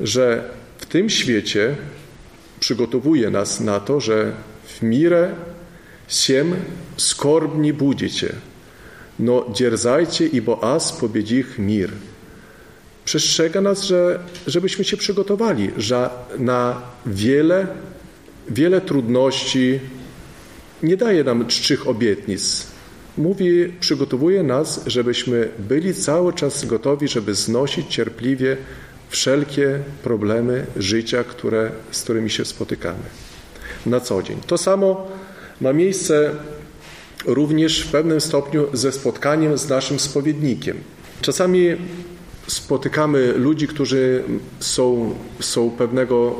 że 0.00 0.50
w 0.78 0.86
tym 0.86 1.10
świecie 1.10 1.76
przygotowuje 2.60 3.30
nas 3.30 3.60
na 3.60 3.80
to, 3.80 4.00
że 4.00 4.32
mirę 4.82 5.34
siem 6.08 6.56
skorbni 6.96 7.72
budzicie, 7.72 8.32
no 9.18 9.46
dzierzajcie, 9.54 10.42
bo 10.42 10.74
as 10.74 10.92
pobiedzich 10.92 11.58
mir. 11.58 11.90
Przestrzega 13.04 13.60
nas, 13.60 13.82
że, 13.82 14.20
żebyśmy 14.46 14.84
się 14.84 14.96
przygotowali 14.96 15.70
że 15.76 16.10
na 16.38 16.82
wiele, 17.06 17.66
wiele 18.48 18.80
trudności. 18.80 19.80
Nie 20.82 20.96
daje 20.96 21.24
nam 21.24 21.46
czczych 21.46 21.88
obietnic. 21.88 22.66
Mówi, 23.18 23.72
przygotowuje 23.80 24.42
nas, 24.42 24.80
żebyśmy 24.86 25.48
byli 25.58 25.94
cały 25.94 26.32
czas 26.32 26.64
gotowi, 26.64 27.08
żeby 27.08 27.34
znosić 27.34 27.86
cierpliwie 27.94 28.56
wszelkie 29.08 29.78
problemy 30.02 30.66
życia, 30.76 31.24
które, 31.24 31.70
z 31.90 32.02
którymi 32.02 32.30
się 32.30 32.44
spotykamy 32.44 33.29
na 33.86 34.00
co 34.00 34.22
dzień. 34.22 34.38
To 34.46 34.58
samo 34.58 35.06
ma 35.60 35.72
miejsce 35.72 36.30
również 37.26 37.80
w 37.80 37.90
pewnym 37.90 38.20
stopniu 38.20 38.66
ze 38.72 38.92
spotkaniem 38.92 39.58
z 39.58 39.68
naszym 39.68 40.00
spowiednikiem. 40.00 40.76
Czasami 41.20 41.76
spotykamy 42.46 43.32
ludzi, 43.32 43.68
którzy 43.68 44.24
są, 44.60 45.14
są 45.40 45.70
pewnego, 45.70 46.36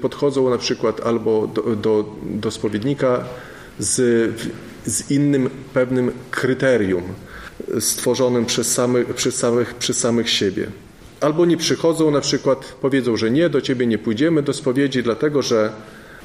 podchodzą 0.00 0.50
na 0.50 0.58
przykład 0.58 1.00
albo 1.06 1.46
do, 1.46 1.62
do, 1.62 2.16
do 2.22 2.50
spowiednika 2.50 3.24
z, 3.78 4.34
z 4.86 5.10
innym 5.10 5.50
pewnym 5.74 6.12
kryterium 6.30 7.02
stworzonym 7.80 8.46
przez 8.46 8.72
samych, 8.72 9.14
przez, 9.14 9.34
samych, 9.34 9.74
przez 9.74 9.98
samych 9.98 10.30
siebie. 10.30 10.66
Albo 11.20 11.46
nie 11.46 11.56
przychodzą, 11.56 12.10
na 12.10 12.20
przykład 12.20 12.76
powiedzą, 12.80 13.16
że 13.16 13.30
nie, 13.30 13.48
do 13.48 13.60
ciebie 13.60 13.86
nie 13.86 13.98
pójdziemy 13.98 14.42
do 14.42 14.52
spowiedzi, 14.52 15.02
dlatego 15.02 15.42
że 15.42 15.72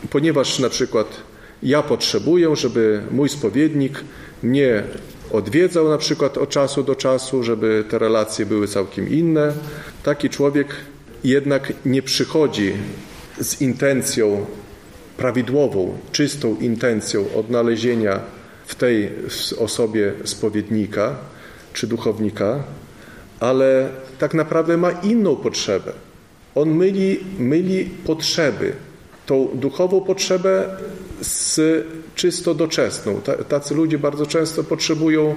ponieważ 0.10 0.60
na 0.60 0.70
przykład 0.70 1.08
ja 1.64 1.82
potrzebuję, 1.82 2.56
żeby 2.56 3.02
mój 3.12 3.30
spowiednik 3.30 4.04
mnie 4.44 4.84
odwiedzał 5.32 5.90
na 5.90 5.98
przykład 5.98 6.38
od 6.38 6.50
czasu 6.50 6.84
do 6.84 6.96
czasu, 6.96 7.44
żeby 7.44 7.84
te 7.90 8.00
relacje 8.00 8.46
były 8.46 8.68
całkiem 8.68 9.10
inne. 9.10 9.54
Taki 10.04 10.30
człowiek 10.30 10.68
jednak 11.24 11.74
nie 11.86 12.02
przychodzi 12.02 12.74
z 13.42 13.62
intencją 13.62 14.46
prawidłową, 15.18 15.98
czystą 16.12 16.56
intencją 16.56 17.26
odnalezienia 17.36 18.20
w 18.66 18.76
tej 18.76 19.10
osobie 19.58 20.14
spowiednika 20.24 21.16
czy 21.74 21.88
duchownika, 21.88 22.64
ale 23.40 23.90
tak 24.20 24.34
naprawdę 24.34 24.78
ma 24.78 24.92
inną 24.92 25.36
potrzebę. 25.36 25.92
On 26.56 26.70
myli, 26.70 27.20
myli 27.40 27.86
potrzeby, 27.86 28.74
tą 29.26 29.50
duchową 29.54 30.02
potrzebę 30.02 30.70
z 31.22 31.60
czysto 32.16 32.54
doczesną. 32.54 33.22
Tacy 33.50 33.76
ludzie 33.76 33.98
bardzo 33.98 34.26
często 34.26 34.64
potrzebują 34.64 35.36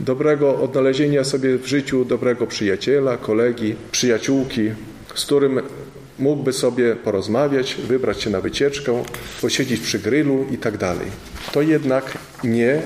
dobrego 0.00 0.60
odnalezienia 0.60 1.24
sobie 1.24 1.58
w 1.58 1.66
życiu 1.66 2.04
dobrego 2.04 2.46
przyjaciela, 2.46 3.16
kolegi, 3.16 3.74
przyjaciółki, 3.92 4.70
z 5.14 5.24
którym 5.24 5.60
mógłby 6.18 6.52
sobie 6.52 6.96
porozmawiać, 6.96 7.74
wybrać 7.74 8.22
się 8.22 8.30
na 8.30 8.40
wycieczkę, 8.40 9.02
posiedzieć 9.40 9.80
przy 9.80 9.98
grylu 9.98 10.46
i 10.50 10.58
tak 10.58 10.78
dalej. 10.78 11.06
To 11.52 11.62
jednak 11.62 12.18
nie 12.44 12.82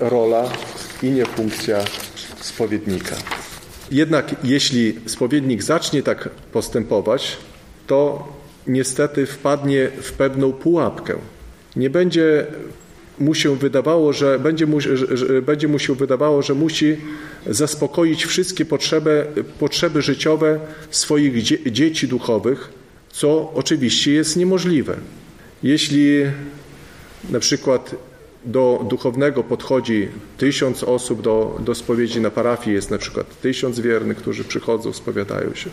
rola 0.00 0.50
i 1.02 1.10
nie 1.10 1.26
funkcja 1.26 1.78
spowiednika. 2.40 3.16
Jednak 3.90 4.34
jeśli 4.44 5.00
spowiednik 5.06 5.62
zacznie 5.62 6.02
tak 6.02 6.28
postępować, 6.52 7.36
to 7.86 8.28
niestety 8.66 9.26
wpadnie 9.26 9.88
w 10.00 10.12
pewną 10.12 10.52
pułapkę. 10.52 11.14
Nie 11.76 11.90
będzie 11.90 12.46
mu 13.18 13.34
się 13.34 13.56
wydawało, 13.56 14.12
że 14.12 14.38
będzie 14.38 14.66
mu, 14.66 14.80
że 14.80 15.42
będzie 15.42 15.68
mu 15.68 15.78
się 15.78 15.94
wydawało, 15.94 16.42
że 16.42 16.54
musi 16.54 16.96
zaspokoić 17.46 18.24
wszystkie 18.24 18.64
potrzeby, 18.64 19.26
potrzeby 19.58 20.02
życiowe 20.02 20.60
swoich 20.90 21.42
dzie 21.42 21.72
dzieci 21.72 22.08
duchowych, 22.08 22.68
co 23.10 23.52
oczywiście 23.54 24.12
jest 24.12 24.36
niemożliwe. 24.36 24.96
Jeśli 25.62 26.22
na 27.30 27.40
przykład 27.40 27.94
do 28.44 28.86
duchownego 28.90 29.44
podchodzi 29.44 30.08
tysiąc 30.38 30.84
osób, 30.84 31.22
do, 31.22 31.58
do 31.60 31.74
spowiedzi 31.74 32.20
na 32.20 32.30
parafii 32.30 32.76
jest 32.76 32.90
na 32.90 32.98
przykład 32.98 33.40
tysiąc 33.40 33.80
wiernych, 33.80 34.16
którzy 34.16 34.44
przychodzą, 34.44 34.92
spowiadają 34.92 35.54
się, 35.54 35.70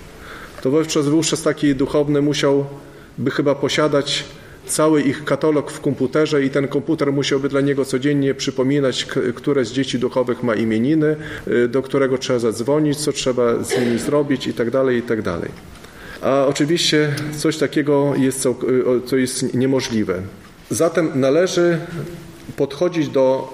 to 0.62 0.72
wówczas, 0.72 1.08
wówczas 1.08 1.42
taki 1.42 1.76
duchowny 1.76 2.22
musiałby 2.22 3.32
chyba 3.32 3.56
posiadać 3.56 4.26
cały 4.70 5.02
ich 5.02 5.26
katalog 5.26 5.72
w 5.72 5.80
komputerze 5.80 6.44
i 6.44 6.50
ten 6.50 6.68
komputer 6.68 7.14
musiałby 7.14 7.50
dla 7.50 7.62
niego 7.62 7.86
codziennie 7.86 8.34
przypominać, 8.34 9.08
które 9.36 9.66
z 9.66 9.72
dzieci 9.72 10.00
duchowych 10.00 10.44
ma 10.44 10.56
imieniny, 10.56 11.16
y, 11.48 11.68
do 11.68 11.82
którego 11.82 12.18
trzeba 12.18 12.40
zadzwonić, 12.40 12.98
co 12.98 13.12
trzeba 13.12 13.64
z 13.64 13.80
nimi 13.80 14.00
zrobić 14.00 14.48
i 14.48 14.54
tak 14.54 14.72
dalej, 14.72 14.98
i 14.98 15.02
tak. 15.02 15.20
A 16.22 16.46
oczywiście 16.46 17.16
coś 17.38 17.58
takiego 17.58 18.14
jest, 18.18 18.48
co 19.06 19.18
jest 19.18 19.54
niemożliwe. 19.54 20.22
Zatem 20.70 21.12
należy 21.16 21.80
podchodzić 22.58 23.10
do, 23.10 23.54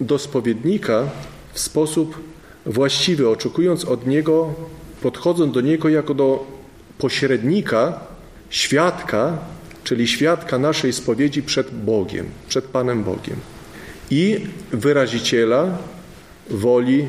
do 0.00 0.18
spowiednika 0.18 1.04
w 1.52 1.58
sposób 1.58 2.16
właściwy, 2.66 3.28
oczekując 3.28 3.84
od 3.84 4.06
niego, 4.06 4.54
podchodząc 5.02 5.54
do 5.54 5.60
niego 5.60 5.88
jako 5.88 6.14
do 6.14 6.46
pośrednika, 6.98 8.00
świadka, 8.50 9.38
czyli 9.84 10.08
świadka 10.08 10.58
naszej 10.58 10.92
spowiedzi 10.92 11.42
przed 11.42 11.70
Bogiem, 11.70 12.26
przed 12.48 12.64
Panem 12.64 13.04
Bogiem 13.04 13.36
i 14.10 14.46
wyraziciela 14.72 15.78
woli 16.50 17.08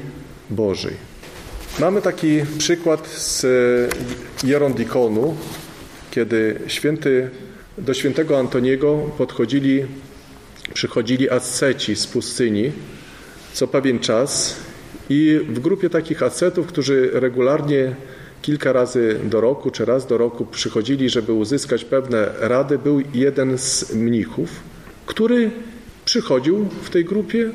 Bożej. 0.50 0.94
Mamy 1.80 2.02
taki 2.02 2.42
przykład 2.58 3.08
z 3.08 3.46
Jerondikonu, 4.44 5.36
kiedy 6.12 6.60
święty, 6.68 7.30
do 7.78 7.94
świętego 7.94 8.40
Antoniego 8.40 8.98
podchodzili 9.18 9.86
przychodzili 10.74 11.30
asceci 11.30 11.96
z 11.96 12.08
pustyni 12.08 12.72
co 13.54 13.68
pewien 13.68 14.00
czas 14.00 14.56
i 15.10 15.40
w 15.50 15.60
grupie 15.60 15.90
takich 15.90 16.24
ascetów, 16.24 16.68
którzy 16.68 17.10
regularnie 17.14 17.96
kilka 18.42 18.74
razy 18.74 19.20
do 19.24 19.42
roku 19.42 19.72
czy 19.72 19.86
raz 19.86 20.08
do 20.08 20.18
roku 20.18 20.46
przychodzili, 20.46 21.10
żeby 21.10 21.34
uzyskać 21.34 21.86
pewne 21.86 22.30
rady, 22.40 22.78
był 22.78 23.02
jeden 23.14 23.58
z 23.58 23.94
mnichów, 23.96 24.50
który 25.06 25.52
przychodził 26.06 26.66
w 26.84 26.90
tej 26.90 27.06
grupie, 27.06 27.52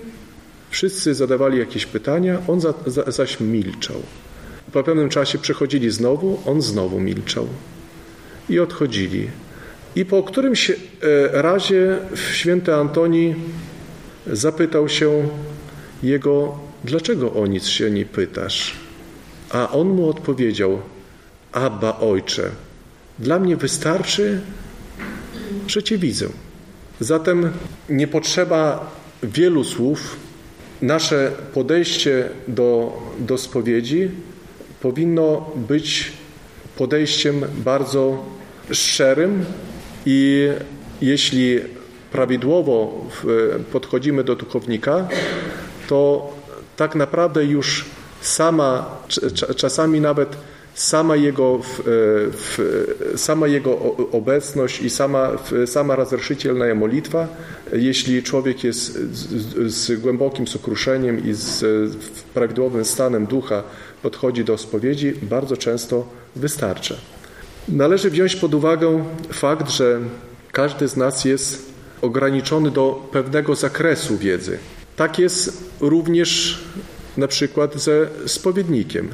wszyscy 0.71 1.15
zadawali 1.15 1.59
jakieś 1.59 1.87
pytania, 1.87 2.39
on 2.49 2.61
za, 2.61 2.75
za, 2.87 3.11
zaś 3.11 3.41
milczał. 3.41 4.03
Po 4.73 4.83
pewnym 4.83 5.09
czasie 5.09 5.39
przychodzili 5.39 5.91
znowu, 5.91 6.41
on 6.47 6.63
znowu 6.63 7.01
milczał 7.01 7.49
i 8.49 8.61
odchodzili. 8.61 9.29
I 9.97 10.05
po 10.05 10.23
którymś 10.23 10.71
e, 10.71 10.75
razie 11.33 11.99
święty 12.33 12.75
Antoni 12.75 13.35
zapytał 14.27 14.89
się 14.89 15.29
jego, 16.03 16.59
dlaczego 16.85 17.33
o 17.33 17.47
nic 17.47 17.67
się 17.67 17.91
nie 17.91 18.05
pytasz? 18.05 18.77
A 19.51 19.71
on 19.71 19.89
mu 19.89 20.09
odpowiedział, 20.09 20.81
Abba 21.53 21.99
Ojcze, 22.01 22.51
dla 23.19 23.39
mnie 23.39 23.57
wystarczy, 23.57 24.41
że 25.67 25.83
Cię 25.83 25.99
widzę. 25.99 26.29
Zatem 27.01 27.53
nie 27.89 28.07
potrzeba 28.09 28.91
wielu 29.23 29.65
słów. 29.65 30.17
Nasze 30.83 31.33
podejście 31.55 32.29
do, 32.49 33.01
do 33.19 33.39
spowiedzi 33.39 34.11
powinno 34.81 35.51
być 35.57 36.13
podejściem 36.77 37.45
bardzo 37.65 38.25
szczerym 38.71 39.45
i 40.07 40.49
jeśli 41.01 41.61
prawidłowo 42.13 43.07
podchodzimy 43.73 44.25
do 44.25 44.37
duchownika, 44.37 45.09
to 45.89 46.31
tak 46.79 46.95
naprawdę 46.95 47.45
już 47.45 47.85
sama, 48.21 48.97
czasami 49.57 50.01
nawet 50.01 50.37
sama 50.75 51.17
jego, 51.17 51.61
e, 53.15 53.19
sama 53.19 53.47
jego 53.47 53.97
obecność 54.13 54.83
i 54.83 54.91
sama, 54.91 55.31
sama 55.67 55.97
razreszitelna 55.97 56.75
modlitwa, 56.75 57.29
jeśli 57.73 58.23
człowiek 58.23 58.65
jest 58.65 58.93
z, 58.93 59.73
z 59.73 60.01
głębokim 60.01 60.47
sukruszeniem 60.47 61.27
i 61.27 61.33
z 61.33 61.65
prawidłowym 62.35 62.85
stanem 62.85 63.27
ducha 63.27 63.63
podchodzi 64.03 64.45
do 64.45 64.59
spowiedzi, 64.59 65.13
bardzo 65.23 65.57
często 65.57 66.09
wystarcza. 66.37 66.95
Należy 67.69 68.11
wziąć 68.11 68.37
pod 68.37 68.55
uwagę 68.55 69.05
fakt, 69.33 69.71
że 69.71 70.01
każdy 70.53 70.89
z 70.89 70.97
nas 70.97 71.25
jest 71.25 71.73
ograniczony 72.03 72.71
do 72.71 73.09
pewnego 73.13 73.55
zakresu 73.55 74.19
wiedzy. 74.19 74.59
Tak 74.99 75.19
jest 75.19 75.71
również 75.81 76.59
na 77.17 77.29
przykład 77.29 77.75
ze 77.75 78.09
spowiednikiem. 78.27 79.09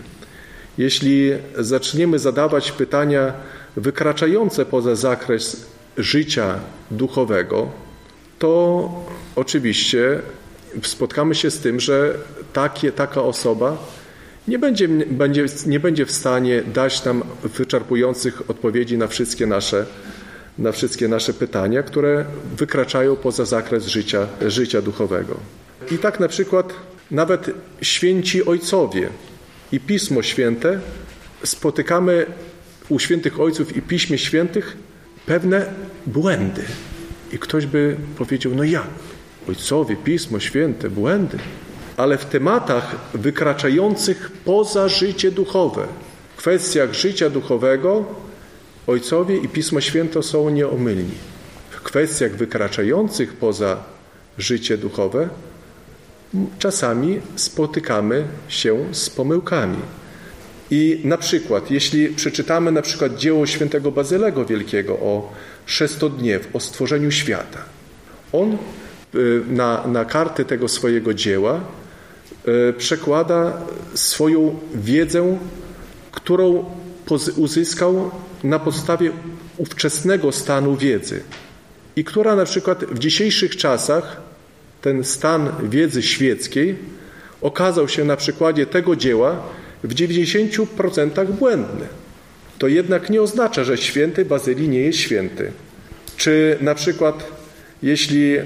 Jeśli 0.79 1.31
zaczniemy 1.59 2.19
zadawać 2.19 2.73
pytania 2.73 3.33
wykraczające 3.77 4.65
poza 4.65 4.95
zakres 4.95 5.67
życia 5.97 6.59
duchowego, 6.91 7.71
to 8.39 8.89
oczywiście 9.37 10.19
spotkamy 10.83 11.35
się 11.35 11.51
z 11.51 11.59
tym, 11.59 11.81
że 11.81 12.15
takie, 12.53 12.93
taka 12.93 13.23
osoba 13.23 13.77
nie 14.49 14.59
będzie, 14.59 14.89
będzie, 14.89 15.47
nie 15.67 15.81
będzie 15.81 16.07
w 16.07 16.13
stanie 16.13 16.63
dać 16.63 17.05
nam 17.05 17.23
wyczerpujących 17.43 18.51
odpowiedzi 18.51 18.99
na 18.99 19.07
wszystkie 19.07 19.47
nasze, 19.47 19.87
na 20.59 20.73
wszystkie 20.73 21.09
nasze 21.09 21.35
pytania, 21.35 21.83
które 21.83 22.25
wykraczają 22.57 23.17
poza 23.17 23.45
zakres 23.45 23.87
życia, 23.87 24.27
życia 24.47 24.83
duchowego. 24.83 25.64
I 25.91 25.99
tak 25.99 26.21
na 26.21 26.29
przykład 26.29 26.73
nawet 27.11 27.51
święci 27.83 28.45
ojcowie 28.45 29.09
i 29.73 29.81
Pismo 29.81 30.23
Święte 30.23 30.81
spotykamy 31.45 32.27
u 32.89 32.99
świętych 32.99 33.41
ojców 33.41 33.77
i 33.77 33.83
Piśmie 33.83 34.19
Świętych 34.19 34.77
pewne 35.27 35.67
błędy. 36.07 36.63
I 37.33 37.39
ktoś 37.39 37.67
by 37.67 37.97
powiedział, 38.19 38.53
no 38.55 38.65
jak? 38.65 38.89
Ojcowie, 39.49 39.97
Pismo 39.97 40.41
Święte, 40.41 40.91
błędy. 40.91 41.39
Ale 41.97 42.19
w 42.19 42.25
tematach 42.25 42.97
wykraczających 43.15 44.31
poza 44.45 44.89
życie 44.89 45.31
duchowe, 45.31 45.87
w 46.35 46.39
kwestiach 46.39 46.95
życia 46.95 47.31
duchowego, 47.31 48.05
ojcowie 48.87 49.37
i 49.37 49.49
Pismo 49.49 49.81
Święte 49.81 50.23
są 50.23 50.51
nieomylni. 50.51 51.15
W 51.71 51.81
kwestiach 51.81 52.33
wykraczających 52.33 53.33
poza 53.33 53.77
życie 54.39 54.79
duchowe, 54.79 55.29
czasami 56.59 57.21
spotykamy 57.37 58.25
się 58.49 58.85
z 58.93 59.11
pomyłkami. 59.11 59.79
I 60.71 61.01
na 61.05 61.19
przykład, 61.19 61.71
jeśli 61.71 62.09
przeczytamy 62.09 62.73
na 62.73 62.83
przykład 62.83 63.17
dzieło 63.17 63.47
świętego 63.47 63.93
Bazylego 63.93 64.45
Wielkiego 64.45 64.93
o 64.93 65.33
szestodniew, 65.67 66.49
o 66.53 66.61
stworzeniu 66.61 67.11
świata, 67.11 67.59
on 68.33 68.59
y, 69.15 69.43
na, 69.49 69.87
na 69.87 70.05
karty 70.05 70.45
tego 70.45 70.69
swojego 70.69 71.15
dzieła 71.15 71.61
y, 72.71 72.73
przekłada 72.73 73.61
swoją 73.95 74.59
wiedzę, 74.75 75.39
którą 76.13 76.65
uzyskał 77.37 78.11
na 78.45 78.59
podstawie 78.59 79.11
ówczesnego 79.57 80.33
stanu 80.33 80.77
wiedzy 80.77 81.23
i 81.97 82.05
która 82.05 82.37
na 82.37 82.45
przykład 82.45 82.85
w 82.85 82.99
dzisiejszych 82.99 83.57
czasach 83.57 84.24
ten 84.85 85.05
stan 85.05 85.53
wiedzy 85.63 86.03
świeckiej 86.03 86.77
okazał 87.41 87.89
się 87.89 88.05
na 88.05 88.17
przykładzie 88.17 88.67
tego 88.67 88.97
dzieła 88.97 89.43
w 89.85 89.95
90% 89.95 91.27
błędny. 91.27 91.87
To 92.59 92.69
jednak 92.69 93.11
nie 93.11 93.23
oznacza, 93.23 93.65
że 93.65 93.79
święty 93.79 94.25
Bazylii 94.25 94.69
nie 94.69 94.81
jest 94.81 94.99
święty. 94.99 95.53
Czy 96.17 96.59
na 96.61 96.75
przykład 96.75 97.33
jeśli 97.83 98.37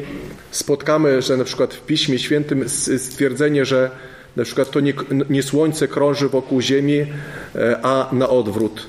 spotkamy, 0.50 1.22
że 1.22 1.36
na 1.36 1.44
przykład 1.44 1.74
w 1.74 1.80
Piśmie 1.86 2.18
Świętym 2.18 2.68
stwierdzenie, 2.98 3.64
że 3.64 3.90
na 4.36 4.44
przykład 4.44 4.70
to 4.70 4.80
nie, 4.80 4.94
nie 5.30 5.42
słońce 5.42 5.88
krąży 5.88 6.28
wokół 6.28 6.60
Ziemi, 6.60 7.06
e, 7.54 7.78
a 7.82 8.08
na 8.12 8.28
odwrót. 8.28 8.86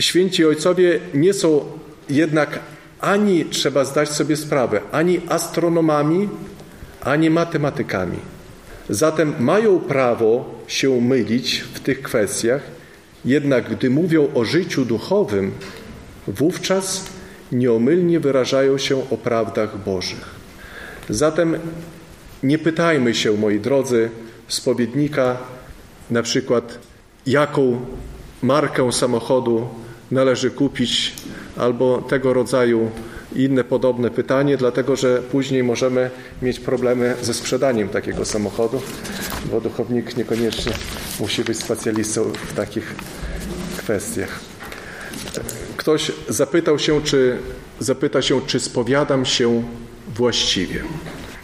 Święci 0.00 0.44
ojcowie 0.44 1.00
nie 1.14 1.32
są 1.32 1.64
jednak 2.10 2.58
ani, 3.00 3.44
trzeba 3.44 3.84
zdać 3.84 4.08
sobie 4.08 4.36
sprawę, 4.36 4.80
ani 4.92 5.20
astronomami, 5.28 6.28
ani 7.00 7.30
matematykami. 7.30 8.18
Zatem 8.88 9.34
mają 9.40 9.80
prawo 9.80 10.54
się 10.66 11.00
mylić 11.00 11.64
w 11.74 11.80
tych 11.80 12.02
kwestiach, 12.02 12.62
jednak 13.24 13.70
gdy 13.70 13.90
mówią 13.90 14.28
o 14.34 14.44
życiu 14.44 14.84
duchowym, 14.84 15.52
wówczas 16.28 17.04
nieomylnie 17.52 18.20
wyrażają 18.20 18.78
się 18.78 19.10
o 19.10 19.16
prawdach 19.16 19.84
Bożych. 19.84 20.34
Zatem 21.08 21.58
nie 22.42 22.58
pytajmy 22.58 23.14
się, 23.14 23.32
moi 23.32 23.60
drodzy, 23.60 24.10
spowiednika, 24.48 25.36
na 26.10 26.22
przykład, 26.22 26.78
jaką 27.26 27.80
markę 28.42 28.92
samochodu 28.92 29.68
należy 30.10 30.50
kupić, 30.50 31.14
albo 31.56 32.02
tego 32.02 32.32
rodzaju 32.32 32.90
inne 33.36 33.64
podobne 33.64 34.10
pytanie, 34.10 34.56
dlatego 34.56 34.96
że 34.96 35.22
później 35.22 35.64
możemy 35.64 36.10
mieć 36.42 36.60
problemy 36.60 37.14
ze 37.22 37.34
sprzedaniem 37.34 37.88
takiego 37.88 38.24
samochodu, 38.24 38.80
bo 39.52 39.60
duchownik 39.60 40.16
niekoniecznie 40.16 40.72
musi 41.20 41.44
być 41.44 41.58
specjalistą 41.58 42.24
w 42.24 42.52
takich 42.52 42.94
kwestiach. 43.76 44.40
Ktoś 45.76 46.12
zapytał 46.28 46.78
się, 46.78 47.02
czy 47.02 47.38
zapyta 47.80 48.22
się, 48.22 48.40
czy 48.46 48.60
spowiadam 48.60 49.24
się 49.24 49.62
właściwie. 50.14 50.82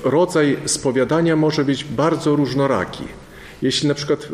Rodzaj 0.05 0.57
spowiadania 0.67 1.37
może 1.37 1.65
być 1.65 1.85
bardzo 1.85 2.37
różnoraki. 2.37 3.05
Jeśli 3.63 3.89
na 3.89 3.95
przykład 3.95 4.29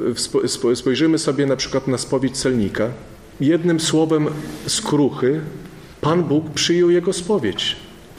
spojrzymy 0.74 1.18
sobie 1.18 1.46
na 1.46 1.56
przykład 1.56 1.88
na 1.88 1.98
spowiedź 1.98 2.36
celnika, 2.36 2.88
jednym 3.40 3.80
słowem 3.80 4.28
skruchy 4.66 5.40
Pan 6.00 6.24
Bóg 6.24 6.50
przyjął 6.50 6.90
jego 6.90 7.12
spowiedź. 7.12 7.76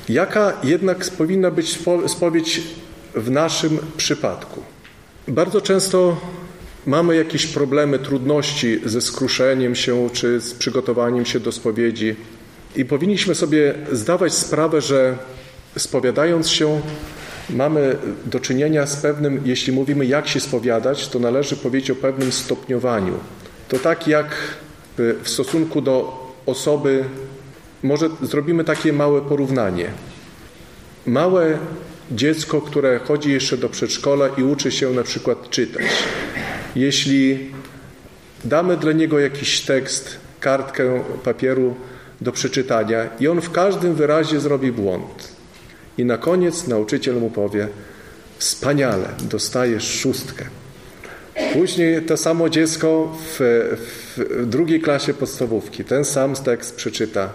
Jaka 0.10 0.54
jednak 0.64 1.10
powinna 1.18 1.52
być 1.52 1.80
spowiedź 2.08 2.62
w 3.16 3.32
naszym 3.32 3.80
przypadku? 3.98 4.64
Bardzo 5.28 5.62
często 5.62 6.18
mamy 6.86 7.16
jakieś 7.16 7.48
problemy, 7.48 8.00
trudności 8.00 8.80
ze 8.86 9.02
skruszeniem 9.02 9.76
się 9.76 10.10
czy 10.14 10.40
z 10.42 10.54
przygotowaniem 10.54 11.26
się 11.26 11.40
do 11.40 11.52
spowiedzi 11.52 12.16
i 12.76 12.86
powinniśmy 12.86 13.36
sobie 13.36 13.74
zdawać 13.92 14.34
sprawę, 14.34 14.82
że 14.82 15.18
spowiadając 15.78 16.50
się 16.50 16.82
mamy 17.50 17.96
do 18.26 18.40
czynienia 18.40 18.86
z 18.86 18.96
pewnym, 18.96 19.42
jeśli 19.46 19.74
mówimy 19.74 20.06
jak 20.06 20.28
się 20.28 20.40
spowiadać, 20.40 21.08
to 21.08 21.20
należy 21.20 21.56
powiedzieć 21.56 21.92
o 21.92 21.96
pewnym 21.96 22.32
stopniowaniu. 22.32 23.14
To 23.70 23.80
tak 23.80 24.08
jak 24.08 24.36
w 24.98 25.30
stosunku 25.30 25.82
do 25.82 26.22
osoby 26.46 27.04
może 27.84 28.10
zrobimy 28.22 28.64
takie 28.64 28.94
małe 28.94 29.22
porównanie. 29.22 29.90
Małe 31.06 31.58
dziecko, 32.12 32.62
które 32.62 33.00
chodzi 33.00 33.32
jeszcze 33.32 33.58
do 33.58 33.70
przedszkola 33.70 34.28
i 34.28 34.44
uczy 34.44 34.72
się 34.72 34.94
na 34.94 35.04
przykład 35.04 35.50
czytać. 35.50 35.86
Jeśli 36.76 37.52
damy 38.44 38.78
dla 38.78 38.92
niego 38.92 39.20
jakiś 39.20 39.62
tekst, 39.62 40.18
kartkę 40.40 41.04
papieru 41.24 41.76
do 42.22 42.32
przeczytania 42.32 43.10
i 43.20 43.28
on 43.28 43.42
w 43.42 43.52
każdym 43.52 43.96
wyrazie 43.96 44.40
zrobi 44.40 44.72
błąd. 44.72 45.36
I 45.98 46.06
na 46.06 46.18
koniec 46.18 46.68
nauczyciel 46.68 47.16
mu 47.16 47.30
powie: 47.30 47.68
Wspaniale, 48.38 49.08
dostajesz 49.22 50.00
szóstkę. 50.00 50.46
Później 51.54 52.02
to 52.02 52.18
samo 52.18 52.50
dziecko 52.50 53.18
w, 53.40 53.40
w 54.18 54.46
drugiej 54.46 54.82
klasie 54.82 55.14
podstawówki 55.14 55.84
ten 55.84 56.06
sam 56.06 56.36
tekst 56.36 56.76
przeczyta. 56.76 57.30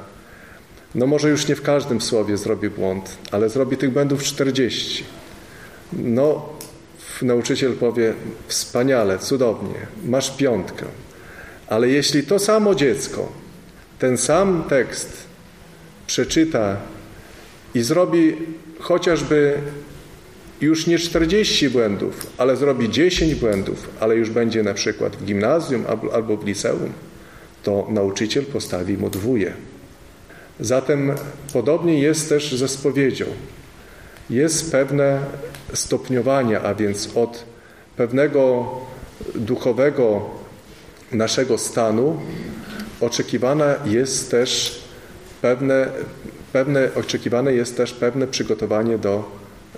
No 0.97 1.07
może 1.07 1.31
już 1.31 1.49
nie 1.49 1.57
w 1.57 1.63
każdym 1.63 2.01
słowie 2.01 2.37
zrobi 2.37 2.71
błąd, 2.71 3.19
ale 3.31 3.49
zrobi 3.49 3.77
tych 3.77 3.91
błędów 3.91 4.23
40. 4.23 5.05
No, 5.93 6.49
nauczyciel 7.23 7.73
powie: 7.73 8.15
Wspaniale, 8.47 9.19
cudownie, 9.19 9.87
masz 10.05 10.37
piątkę. 10.37 10.87
Ale 11.67 11.89
jeśli 11.89 12.23
to 12.23 12.39
samo 12.39 12.75
dziecko 12.75 13.33
ten 13.99 14.19
sam 14.19 14.65
tekst 14.69 15.27
przeczyta 16.07 16.77
i 17.75 17.83
zrobi 17.83 18.37
chociażby 18.81 19.55
już 20.61 20.87
nie 20.87 20.99
40 20.99 21.71
błędów, 21.71 22.27
ale 22.39 22.57
zrobi 22.57 22.91
10 22.91 23.35
błędów, 23.35 23.89
ale 24.01 24.17
już 24.17 24.31
będzie 24.31 24.63
na 24.63 24.75
przykład 24.75 25.17
w 25.17 25.25
gimnazjum 25.25 25.85
albo 26.13 26.37
w 26.37 26.47
liceum, 26.47 26.93
to 27.63 27.87
nauczyciel 27.91 28.45
postawi 28.45 28.99
mu 28.99 29.11
dwóje. 29.11 29.53
Zatem 30.61 31.13
podobnie 31.53 32.01
jest 32.01 32.29
też 32.29 32.55
ze 32.55 32.69
spowiedzią. 32.69 33.27
Jest 34.31 34.73
pewne 34.73 35.21
stopniowanie, 35.75 36.61
a 36.61 36.75
więc 36.75 37.17
od 37.17 37.45
pewnego 37.97 38.71
duchowego 39.35 40.31
naszego 41.13 41.59
stanu 41.59 42.21
oczekiwane 43.01 43.77
jest 43.85 44.31
też 44.31 44.81
pewne, 45.43 45.89
pewne, 46.53 46.89
oczekiwane 46.95 47.53
jest 47.53 47.77
też 47.77 47.93
pewne 47.93 48.27
przygotowanie 48.27 48.99
do, 48.99 49.31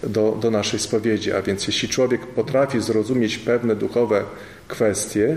do, 0.02 0.38
do 0.40 0.50
naszej 0.50 0.80
spowiedzi. 0.80 1.32
A 1.32 1.42
więc 1.42 1.66
jeśli 1.66 1.88
człowiek 1.88 2.26
potrafi 2.26 2.80
zrozumieć 2.80 3.38
pewne 3.38 3.76
duchowe 3.76 4.24
kwestie, 4.68 5.36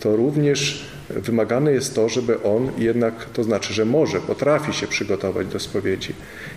to 0.00 0.16
również 0.16 0.90
wymagane 1.10 1.72
jest 1.72 1.94
to, 1.94 2.08
żeby 2.08 2.42
on 2.42 2.70
jednak, 2.78 3.24
to 3.32 3.44
znaczy, 3.44 3.74
że 3.74 3.84
może, 3.84 4.20
potrafi 4.20 4.72
się 4.72 4.86
przygotować 4.86 5.46
do 5.46 5.60
spowiedzi. 5.60 6.14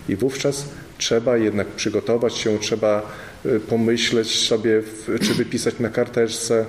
I 0.08 0.16
wówczas 0.16 0.68
trzeba 0.98 1.36
jednak 1.36 1.66
przygotować 1.66 2.34
się, 2.34 2.58
trzeba 2.58 3.02
e, 3.44 3.60
pomyśleć 3.60 4.46
sobie, 4.46 4.82
czy 5.22 5.34
wypisać 5.34 5.78
na 5.78 5.88
karteczce 5.88 6.60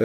e, 0.00 0.04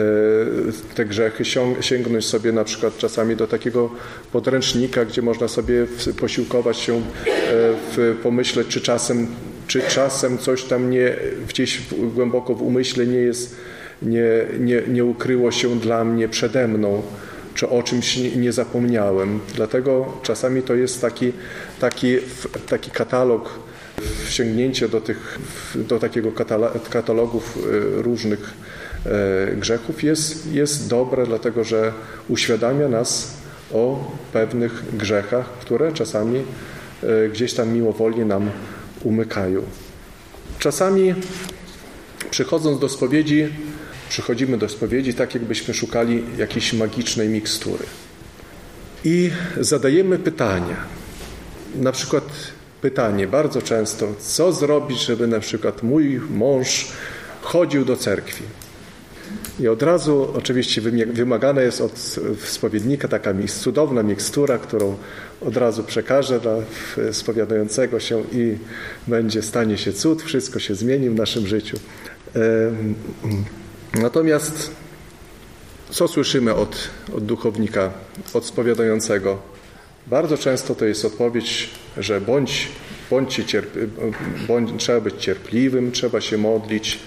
te 0.94 1.04
grzechy, 1.04 1.44
sięgnąć 1.80 2.24
sobie 2.24 2.52
na 2.52 2.64
przykład 2.64 2.98
czasami 2.98 3.36
do 3.36 3.46
takiego 3.46 3.90
podręcznika, 4.32 5.04
gdzie 5.04 5.22
można 5.22 5.48
sobie 5.48 5.86
posiłkować 6.20 6.78
się, 6.78 7.02
e, 7.98 8.14
pomyśleć, 8.22 8.66
czy 8.68 8.80
czasem, 8.80 9.26
czy 9.70 9.82
czasem 9.82 10.38
coś 10.38 10.64
tam 10.64 10.90
nie, 10.90 11.16
gdzieś 11.48 11.80
głęboko 12.14 12.54
w 12.54 12.62
umyśle 12.62 13.06
nie 13.06 13.18
jest, 13.18 13.56
nie, 14.02 14.26
nie, 14.60 14.82
nie 14.88 15.04
ukryło 15.04 15.52
się 15.52 15.80
dla 15.80 16.04
mnie 16.04 16.28
przede 16.28 16.68
mną 16.68 17.02
czy 17.54 17.68
o 17.68 17.82
czymś 17.82 18.16
nie 18.16 18.52
zapomniałem. 18.52 19.40
Dlatego 19.54 20.12
czasami 20.22 20.62
to 20.62 20.74
jest 20.74 21.00
taki, 21.00 21.32
taki, 21.80 22.16
taki 22.68 22.90
katalog, 22.90 23.50
sięgnięcie 24.28 24.88
do, 24.88 25.00
tych, 25.00 25.38
do 25.74 25.98
takiego 25.98 26.32
katalogów 26.90 27.58
e, 27.58 28.02
różnych 28.02 28.54
e, 29.06 29.56
grzechów 29.56 30.02
jest, 30.02 30.52
jest 30.52 30.88
dobre, 30.88 31.26
dlatego 31.26 31.64
że 31.64 31.92
uświadamia 32.28 32.88
nas 32.88 33.36
o 33.72 34.12
pewnych 34.32 34.96
grzechach, 34.96 35.46
które 35.60 35.92
czasami 35.92 36.42
e, 37.02 37.28
gdzieś 37.28 37.54
tam 37.54 37.72
mimowolnie 37.72 38.24
nam 38.24 38.50
umykają. 39.04 39.62
Czasami 40.58 41.14
przychodząc 42.30 42.80
do 42.80 42.88
spowiedzi 42.88 43.48
przychodzimy 44.10 44.58
do 44.58 44.68
spowiedzi 44.68 45.14
tak, 45.14 45.34
jakbyśmy 45.34 45.74
szukali 45.74 46.22
jakiejś 46.38 46.72
magicznej 46.72 47.28
mikstury. 47.28 47.84
I 49.04 49.30
zadajemy 49.60 50.18
pytania. 50.18 50.76
Na 51.74 51.92
przykład 51.92 52.24
pytanie 52.80 53.26
bardzo 53.26 53.62
często, 53.62 54.14
co 54.20 54.52
zrobić, 54.52 55.00
żeby 55.00 55.26
na 55.26 55.40
przykład 55.40 55.82
mój 55.82 56.20
mąż 56.30 56.88
chodził 57.42 57.84
do 57.84 57.96
cerkwi. 57.96 58.42
I 59.60 59.68
od 59.68 59.82
razu 59.82 60.28
oczywiście 60.34 60.80
wymagana 61.06 61.62
jest 61.62 61.80
od 61.80 61.98
spowiednika 62.44 63.08
taka 63.08 63.34
cudowna 63.62 64.02
mikstura, 64.02 64.58
którą 64.58 64.96
od 65.40 65.56
razu 65.56 65.84
przekaże 65.84 66.40
dla 66.40 66.56
spowiadającego 67.12 68.00
się 68.00 68.24
i 68.32 68.56
będzie, 69.06 69.42
stanie 69.42 69.78
się 69.78 69.92
cud, 69.92 70.22
wszystko 70.22 70.58
się 70.58 70.74
zmieni 70.74 71.10
w 71.10 71.14
naszym 71.14 71.46
życiu. 71.46 71.78
Natomiast 73.94 74.70
co 75.90 76.08
słyszymy 76.08 76.54
od, 76.54 76.88
od 77.16 77.24
duchownika, 77.24 77.90
od 78.34 78.46
spowiadającego? 78.46 79.38
Bardzo 80.06 80.38
często 80.38 80.74
to 80.74 80.84
jest 80.84 81.04
odpowiedź, 81.04 81.70
że 81.96 82.20
bądź, 82.20 82.68
bądź, 83.10 83.40
cierp, 83.46 83.76
bądź 84.48 84.70
trzeba 84.78 85.00
być 85.00 85.14
cierpliwym, 85.18 85.92
trzeba 85.92 86.20
się 86.20 86.38
modlić 86.38 86.98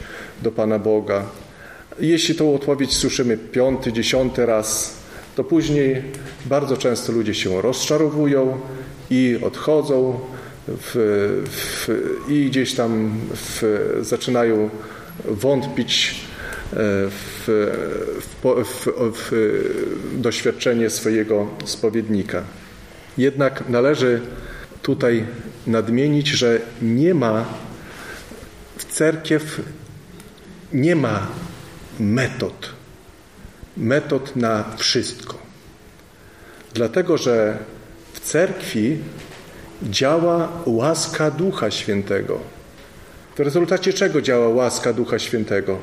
do 0.41 0.51
Pana 0.51 0.79
Boga. 0.79 1.25
Jeśli 1.99 2.35
tą 2.35 2.55
odpowiedź 2.55 2.93
słyszymy 2.93 3.37
piąty, 3.37 3.93
dziesiąty 3.93 4.45
raz, 4.45 4.97
to 5.35 5.43
później 5.43 6.03
bardzo 6.45 6.77
często 6.77 7.11
ludzie 7.11 7.33
się 7.33 7.61
rozczarowują 7.61 8.59
i 9.09 9.39
odchodzą 9.41 10.19
w, 10.67 10.91
w, 11.49 11.89
i 12.31 12.45
gdzieś 12.45 12.73
tam 12.73 13.19
w, 13.35 13.63
zaczynają 14.01 14.69
wątpić 15.25 16.15
w, 16.71 17.43
w, 18.63 18.87
w 19.13 19.31
doświadczenie 20.21 20.89
swojego 20.89 21.47
spowiednika. 21.65 22.43
Jednak 23.17 23.69
należy 23.69 24.21
tutaj 24.81 25.25
nadmienić, 25.67 26.27
że 26.27 26.61
nie 26.81 27.13
ma 27.13 27.45
w 28.77 28.85
cerkiew 28.85 29.61
nie 30.73 30.95
ma 30.95 31.27
metod, 31.99 32.69
metod 33.77 34.35
na 34.35 34.63
wszystko. 34.77 35.37
Dlatego, 36.73 37.17
że 37.17 37.57
w 38.13 38.19
cerkwi 38.19 38.97
działa 39.83 40.49
łaska 40.65 41.31
Ducha 41.31 41.71
Świętego. 41.71 42.39
W 43.35 43.39
rezultacie 43.39 43.93
czego 43.93 44.21
działa 44.21 44.49
łaska 44.49 44.93
Ducha 44.93 45.19
Świętego? 45.19 45.79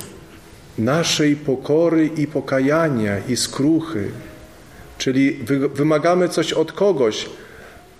naszej 0.79 1.37
pokory 1.37 2.07
i 2.07 2.27
pokajania 2.27 3.19
i 3.29 3.37
skruchy. 3.37 4.11
Czyli 4.99 5.33
wymagamy 5.75 6.29
coś 6.29 6.53
od 6.53 6.73
kogoś, 6.73 7.27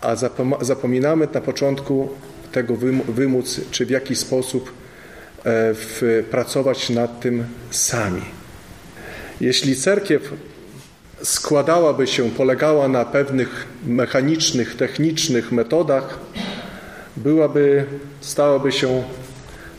a 0.01 0.17
zapominamy 0.61 1.29
na 1.35 1.41
początku 1.41 2.09
tego 2.53 2.77
wymóc, 3.09 3.61
czy 3.71 3.87
w 3.87 3.91
jaki 3.91 4.17
sposób 4.17 4.73
e, 5.45 6.23
pracować 6.23 6.91
nad 6.91 7.21
tym 7.21 7.45
sami. 7.71 8.23
Jeśli 9.41 9.77
cerkiew 9.77 10.33
składałaby 11.23 12.07
się, 12.07 12.31
polegała 12.31 12.89
na 12.89 13.05
pewnych 13.05 13.67
mechanicznych, 13.87 14.77
technicznych 14.77 15.53
metodach, 15.53 16.19
byłaby, 17.17 17.85
stałaby 18.21 18.73
się 18.73 19.03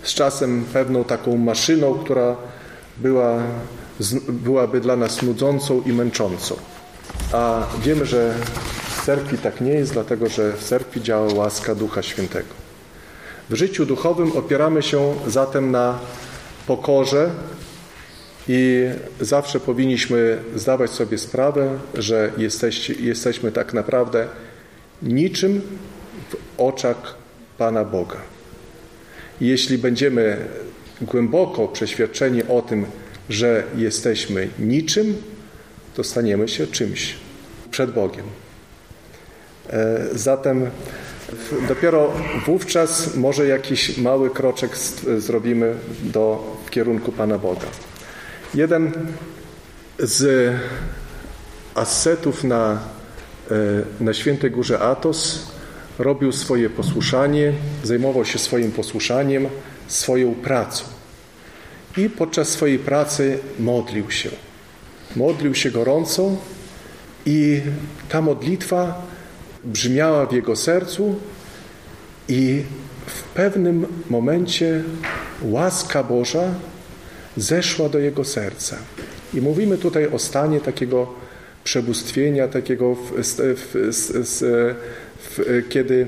z 0.04 0.14
czasem 0.14 0.66
pewną 0.74 1.04
taką 1.04 1.38
maszyną, 1.38 1.94
która 1.94 2.36
była, 2.98 3.44
byłaby 4.30 4.82
dla 4.82 4.96
nas 4.96 5.22
nudzącą 5.22 5.82
i 5.86 5.94
męczącą. 5.94 6.56
A 7.32 7.68
wiemy, 7.84 8.06
że 8.06 8.34
w 8.90 9.06
cerkwi 9.06 9.38
tak 9.38 9.62
nie 9.62 9.74
jest, 9.74 9.94
dlatego 9.94 10.30
że 10.30 10.54
w 10.54 10.64
cerkwi 10.64 11.02
działa 11.02 11.34
łaska 11.34 11.76
Ducha 11.76 12.02
Świętego. 12.02 12.61
W 13.52 13.56
życiu 13.56 13.86
duchowym 13.86 14.32
opieramy 14.32 14.84
się 14.84 15.16
zatem 15.28 15.72
na 15.72 16.00
pokorze 16.68 17.30
i 18.48 18.90
zawsze 19.22 19.60
powinniśmy 19.60 20.40
zdawać 20.56 20.92
sobie 20.92 21.18
sprawę, 21.18 21.80
że 21.94 22.32
jesteśmy 23.00 23.52
tak 23.52 23.74
naprawdę 23.74 24.28
niczym 25.02 25.62
w 26.30 26.36
oczach 26.58 27.16
Pana 27.58 27.86
Boga. 27.86 28.18
Jeśli 29.42 29.78
będziemy 29.78 30.38
głęboko 31.02 31.68
przeświadczeni 31.68 32.44
o 32.44 32.62
tym, 32.62 32.86
że 33.30 33.64
jesteśmy 33.78 34.48
niczym, 34.60 35.18
to 35.96 36.04
staniemy 36.04 36.48
się 36.48 36.68
czymś 36.68 37.16
przed 37.72 37.92
Bogiem. 37.92 38.26
E, 39.70 40.08
zatem 40.14 40.70
dopiero 41.68 42.14
wówczas 42.46 43.16
może 43.16 43.48
jakiś 43.48 43.98
mały 43.98 44.30
kroczek 44.30 44.78
zrobimy 45.18 45.76
do, 46.04 46.58
w 46.66 46.70
kierunku 46.70 47.12
Pana 47.12 47.38
Boga. 47.38 47.68
Jeden 48.54 48.92
z 50.00 50.54
ascetów 51.76 52.44
na, 52.44 52.80
e, 53.52 53.56
na 54.04 54.14
Świętej 54.14 54.52
Górze 54.52 54.80
Atos 54.80 55.52
robił 56.00 56.32
swoje 56.32 56.70
posłuszanie, 56.70 57.54
zajmował 57.84 58.26
się 58.26 58.40
swoim 58.40 58.72
posłuszaniem, 58.72 59.48
swoją 59.88 60.36
pracą. 60.36 60.84
I 61.98 62.10
podczas 62.10 62.50
swojej 62.50 62.80
pracy 62.80 63.40
modlił 63.60 64.12
się. 64.12 64.30
Modlił 65.16 65.56
się 65.56 65.72
gorąco 65.72 66.32
i 67.26 67.62
ta 68.10 68.22
modlitwa 68.22 69.02
brzmiała 69.64 70.26
w 70.26 70.34
jego 70.34 70.56
sercu 70.56 71.16
i 72.28 72.64
w 73.06 73.24
pewnym 73.24 73.86
momencie 74.10 74.84
łaska 75.42 76.04
Boża 76.04 76.54
zeszła 77.38 77.90
do 77.90 78.00
jego 78.00 78.24
serca. 78.24 78.78
I 79.34 79.42
mówimy 79.42 79.78
tutaj 79.78 80.08
o 80.08 80.20
stanie 80.20 80.60
takiego 80.60 81.14
przebóstwienia, 81.64 82.48
takiego, 82.48 82.96
w, 82.96 83.12
w, 83.56 83.76
w, 85.18 85.66
kiedy 85.70 86.08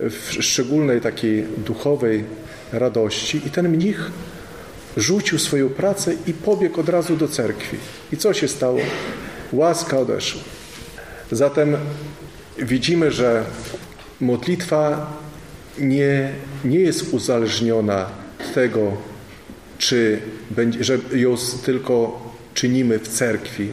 w 0.00 0.32
szczególnej 0.40 1.00
takiej 1.00 1.44
duchowej 1.66 2.24
radości. 2.72 3.40
I 3.46 3.50
ten 3.50 3.68
mnich 3.68 4.10
rzucił 4.96 5.38
swoją 5.38 5.68
pracę 5.68 6.14
i 6.26 6.32
pobiegł 6.32 6.80
od 6.80 6.88
razu 6.88 7.16
do 7.16 7.28
cerkwi. 7.28 7.76
I 8.12 8.16
co 8.16 8.34
się 8.34 8.48
stało? 8.48 8.78
Łaska 9.52 9.98
odeszła. 9.98 10.42
Zatem 11.32 11.76
widzimy, 12.58 13.10
że 13.10 13.44
modlitwa 14.20 15.12
nie, 15.80 16.32
nie 16.64 16.80
jest 16.80 17.14
uzależniona 17.14 18.06
tego, 18.54 18.92
czy 19.78 20.20
będzie, 20.50 20.84
że 20.84 20.98
ją 21.12 21.34
tylko 21.64 22.22
czynimy 22.54 22.98
w 22.98 23.08
cerkwi, 23.08 23.68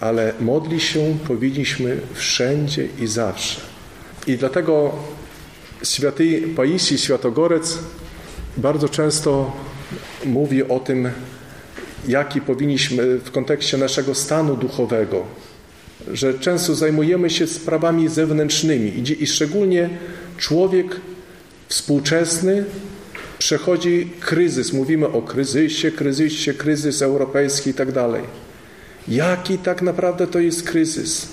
ale 0.00 0.32
modli 0.40 0.80
się 0.80 1.16
powinniśmy 1.26 1.96
wszędzie 2.14 2.88
i 3.00 3.06
zawsze. 3.06 3.60
I 4.26 4.36
dlatego 4.36 4.92
święty 5.82 6.42
Paisi 6.56 6.98
Światogorec 6.98 7.78
bardzo 8.56 8.88
często 8.88 9.52
mówi 10.24 10.68
o 10.68 10.80
tym, 10.80 11.10
jaki 12.08 12.40
powinniśmy 12.40 13.18
w 13.18 13.30
kontekście 13.30 13.76
naszego 13.76 14.14
stanu 14.14 14.56
duchowego, 14.56 15.24
że 16.12 16.34
często 16.38 16.74
zajmujemy 16.74 17.30
się 17.30 17.46
sprawami 17.46 18.08
zewnętrznymi 18.08 18.92
i 19.20 19.26
szczególnie 19.26 19.90
człowiek 20.38 21.00
współczesny 21.74 22.64
przechodzi 23.38 24.10
kryzys. 24.20 24.72
Mówimy 24.72 25.08
o 25.08 25.22
kryzysie, 25.22 25.92
kryzysie, 25.92 26.54
kryzys 26.54 27.02
europejski 27.02 27.70
i 27.70 27.74
tak 27.74 27.92
dalej. 27.92 28.22
Jaki 29.08 29.58
tak 29.58 29.82
naprawdę 29.82 30.26
to 30.26 30.38
jest 30.38 30.62
kryzys? 30.62 31.28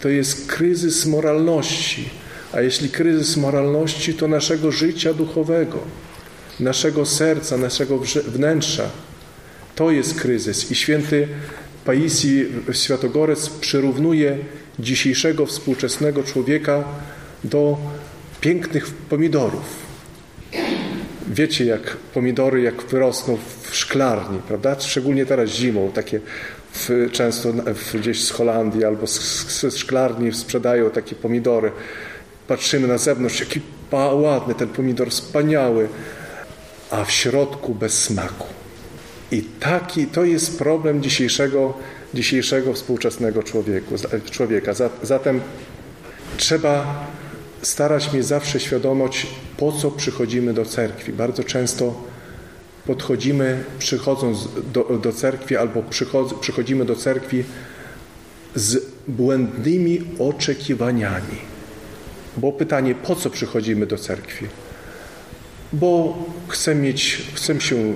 To 0.00 0.08
jest 0.08 0.46
kryzys 0.46 1.06
moralności. 1.06 2.08
A 2.52 2.60
jeśli 2.60 2.88
kryzys 2.88 3.36
moralności, 3.36 4.14
to 4.14 4.28
naszego 4.28 4.72
życia 4.72 5.14
duchowego, 5.14 5.78
naszego 6.60 7.06
serca, 7.06 7.56
naszego 7.56 7.98
wnętrza. 8.26 8.90
To 9.74 9.90
jest 9.90 10.20
kryzys. 10.20 10.70
I 10.70 10.74
święty 10.74 11.28
Paisji 11.84 12.46
Światogorec 12.72 13.48
przyrównuje 13.48 14.38
dzisiejszego 14.78 15.46
współczesnego 15.46 16.22
człowieka 16.22 16.84
do 17.44 17.78
pięknych 18.40 18.86
pomidorów. 18.86 19.85
Wiecie, 21.36 21.64
jak 21.64 21.96
pomidory, 21.96 22.62
jak 22.62 22.82
wyrosną 22.82 23.38
w 23.62 23.76
szklarni, 23.76 24.38
prawda? 24.48 24.76
Szczególnie 24.80 25.26
teraz 25.26 25.50
zimą, 25.50 25.92
takie 25.94 26.20
w, 26.72 27.08
często 27.12 27.52
w, 27.52 27.96
gdzieś 27.96 28.24
z 28.24 28.30
Holandii 28.30 28.84
albo 28.84 29.06
z, 29.06 29.76
szklarni 29.76 30.32
sprzedają 30.32 30.90
takie 30.90 31.16
pomidory. 31.16 31.72
Patrzymy 32.48 32.88
na 32.88 32.98
zewnątrz, 32.98 33.40
jaki 33.40 33.60
ładny 33.92 34.54
ten 34.54 34.68
pomidor, 34.68 35.10
wspaniały, 35.10 35.88
a 36.90 37.04
w 37.04 37.10
środku 37.10 37.74
bez 37.74 38.02
smaku. 38.02 38.46
I 39.32 39.42
taki 39.42 40.06
to 40.06 40.24
jest 40.24 40.58
problem 40.58 41.02
dzisiejszego, 41.02 41.74
dzisiejszego 42.14 42.72
współczesnego 42.72 43.42
człowieku, 43.42 43.94
człowieka. 44.30 44.72
Zatem 45.02 45.40
trzeba 46.36 47.06
starać 47.62 48.12
mieć 48.12 48.26
zawsze 48.26 48.60
świadomość, 48.60 49.26
po 49.56 49.72
co 49.72 49.90
przychodzimy 49.90 50.54
do 50.54 50.64
cerkwi. 50.64 51.12
Bardzo 51.12 51.44
często 51.44 52.04
podchodzimy, 52.86 53.64
przychodząc 53.78 54.48
do, 54.72 54.98
do 55.02 55.12
cerkwi, 55.12 55.56
albo 55.56 55.82
przychodzimy 56.40 56.84
do 56.84 56.96
cerkwi 56.96 57.44
z 58.54 58.86
błędnymi 59.08 60.00
oczekiwaniami. 60.18 61.38
Bo 62.36 62.52
pytanie, 62.52 62.94
po 62.94 63.16
co 63.16 63.30
przychodzimy 63.30 63.86
do 63.86 63.98
cerkwi? 63.98 64.46
Bo 65.72 66.18
chcę, 66.48 66.74
mieć, 66.74 67.22
chcę 67.34 67.60
się 67.60 67.94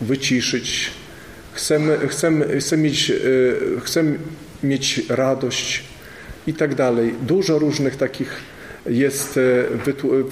wyciszyć, 0.00 0.90
chcę, 1.52 1.80
chcę, 2.08 2.32
chcę, 2.60 2.76
mieć, 2.76 3.10
e, 3.10 3.80
chcę 3.80 4.04
mieć 4.62 5.02
radość 5.08 5.82
i 6.46 6.54
tak 6.54 6.74
dalej. 6.74 7.14
Dużo 7.22 7.58
różnych 7.58 7.96
takich 7.96 8.57
jest 8.90 9.38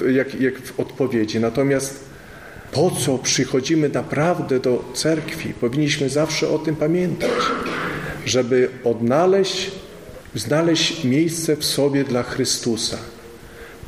e, 0.07 0.13
jak, 0.13 0.41
jak 0.41 0.59
w 0.59 0.81
odpowiedzi. 0.81 1.41
Natomiast 1.41 2.05
po 2.73 2.91
co 2.91 3.19
przychodzimy 3.19 3.89
naprawdę 3.89 4.61
do 4.61 4.85
cerkwi? 4.95 5.55
Powinniśmy 5.55 6.09
zawsze 6.09 6.49
o 6.49 6.59
tym 6.59 6.77
pamiętać, 6.77 7.31
żeby 8.27 8.69
odnaleźć, 8.85 9.71
znaleźć 10.35 11.05
miejsce 11.05 11.57
w 11.57 11.65
sobie 11.65 12.05
dla 12.05 12.23
Chrystusa. 12.23 12.99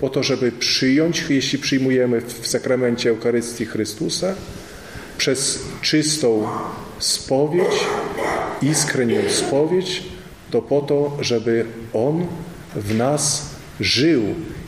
Po 0.00 0.08
to, 0.08 0.22
żeby 0.22 0.52
przyjąć, 0.52 1.24
jeśli 1.28 1.58
przyjmujemy 1.58 2.20
w 2.20 2.46
sakramencie 2.46 3.10
Eucharystii 3.10 3.66
Chrystusa, 3.66 4.34
przez 5.18 5.62
czystą 5.82 6.48
spowiedź, 6.98 7.84
iskrenią 8.62 9.16
spowiedź, 9.28 10.02
to 10.50 10.62
po 10.62 10.80
to, 10.80 11.16
żeby 11.20 11.64
On 11.92 12.26
w 12.76 12.94
nas 12.94 13.50
żył 13.80 14.22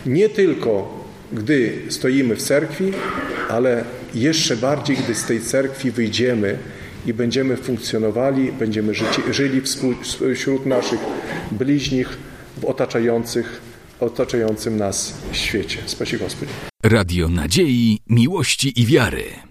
nie 0.07 0.28
tylko 0.28 1.01
gdy 1.32 1.82
stoimy 1.88 2.36
w 2.36 2.42
cerkwi, 2.42 2.92
ale 3.48 3.84
jeszcze 4.14 4.57
bardziej, 4.57 4.96
gdy 4.96 5.14
z 5.14 5.24
tej 5.24 5.40
cerkwi 5.40 5.90
wyjdziemy 5.90 6.59
i 7.07 7.14
będziemy 7.14 7.57
funkcjonowali, 7.57 8.53
będziemy 8.53 8.94
życi, 8.94 9.22
żyli 9.30 9.61
wśród 10.34 10.66
naszych 10.66 11.01
bliźnich 11.51 12.18
w 12.57 12.64
otaczających, 12.64 13.61
otaczającym 14.01 14.76
nas 14.76 15.14
świecie. 15.32 15.78
Spasi 15.86 16.18
Gospodzie. 16.18 16.55
Radio 16.82 17.28
Nadziei, 17.28 17.98
Miłości 18.09 18.80
i 18.80 18.86
Wiary. 18.86 19.49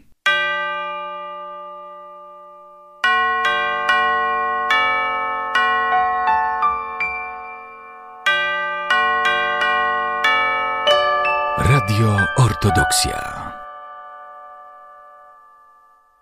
Ortodoksja. 12.59 13.38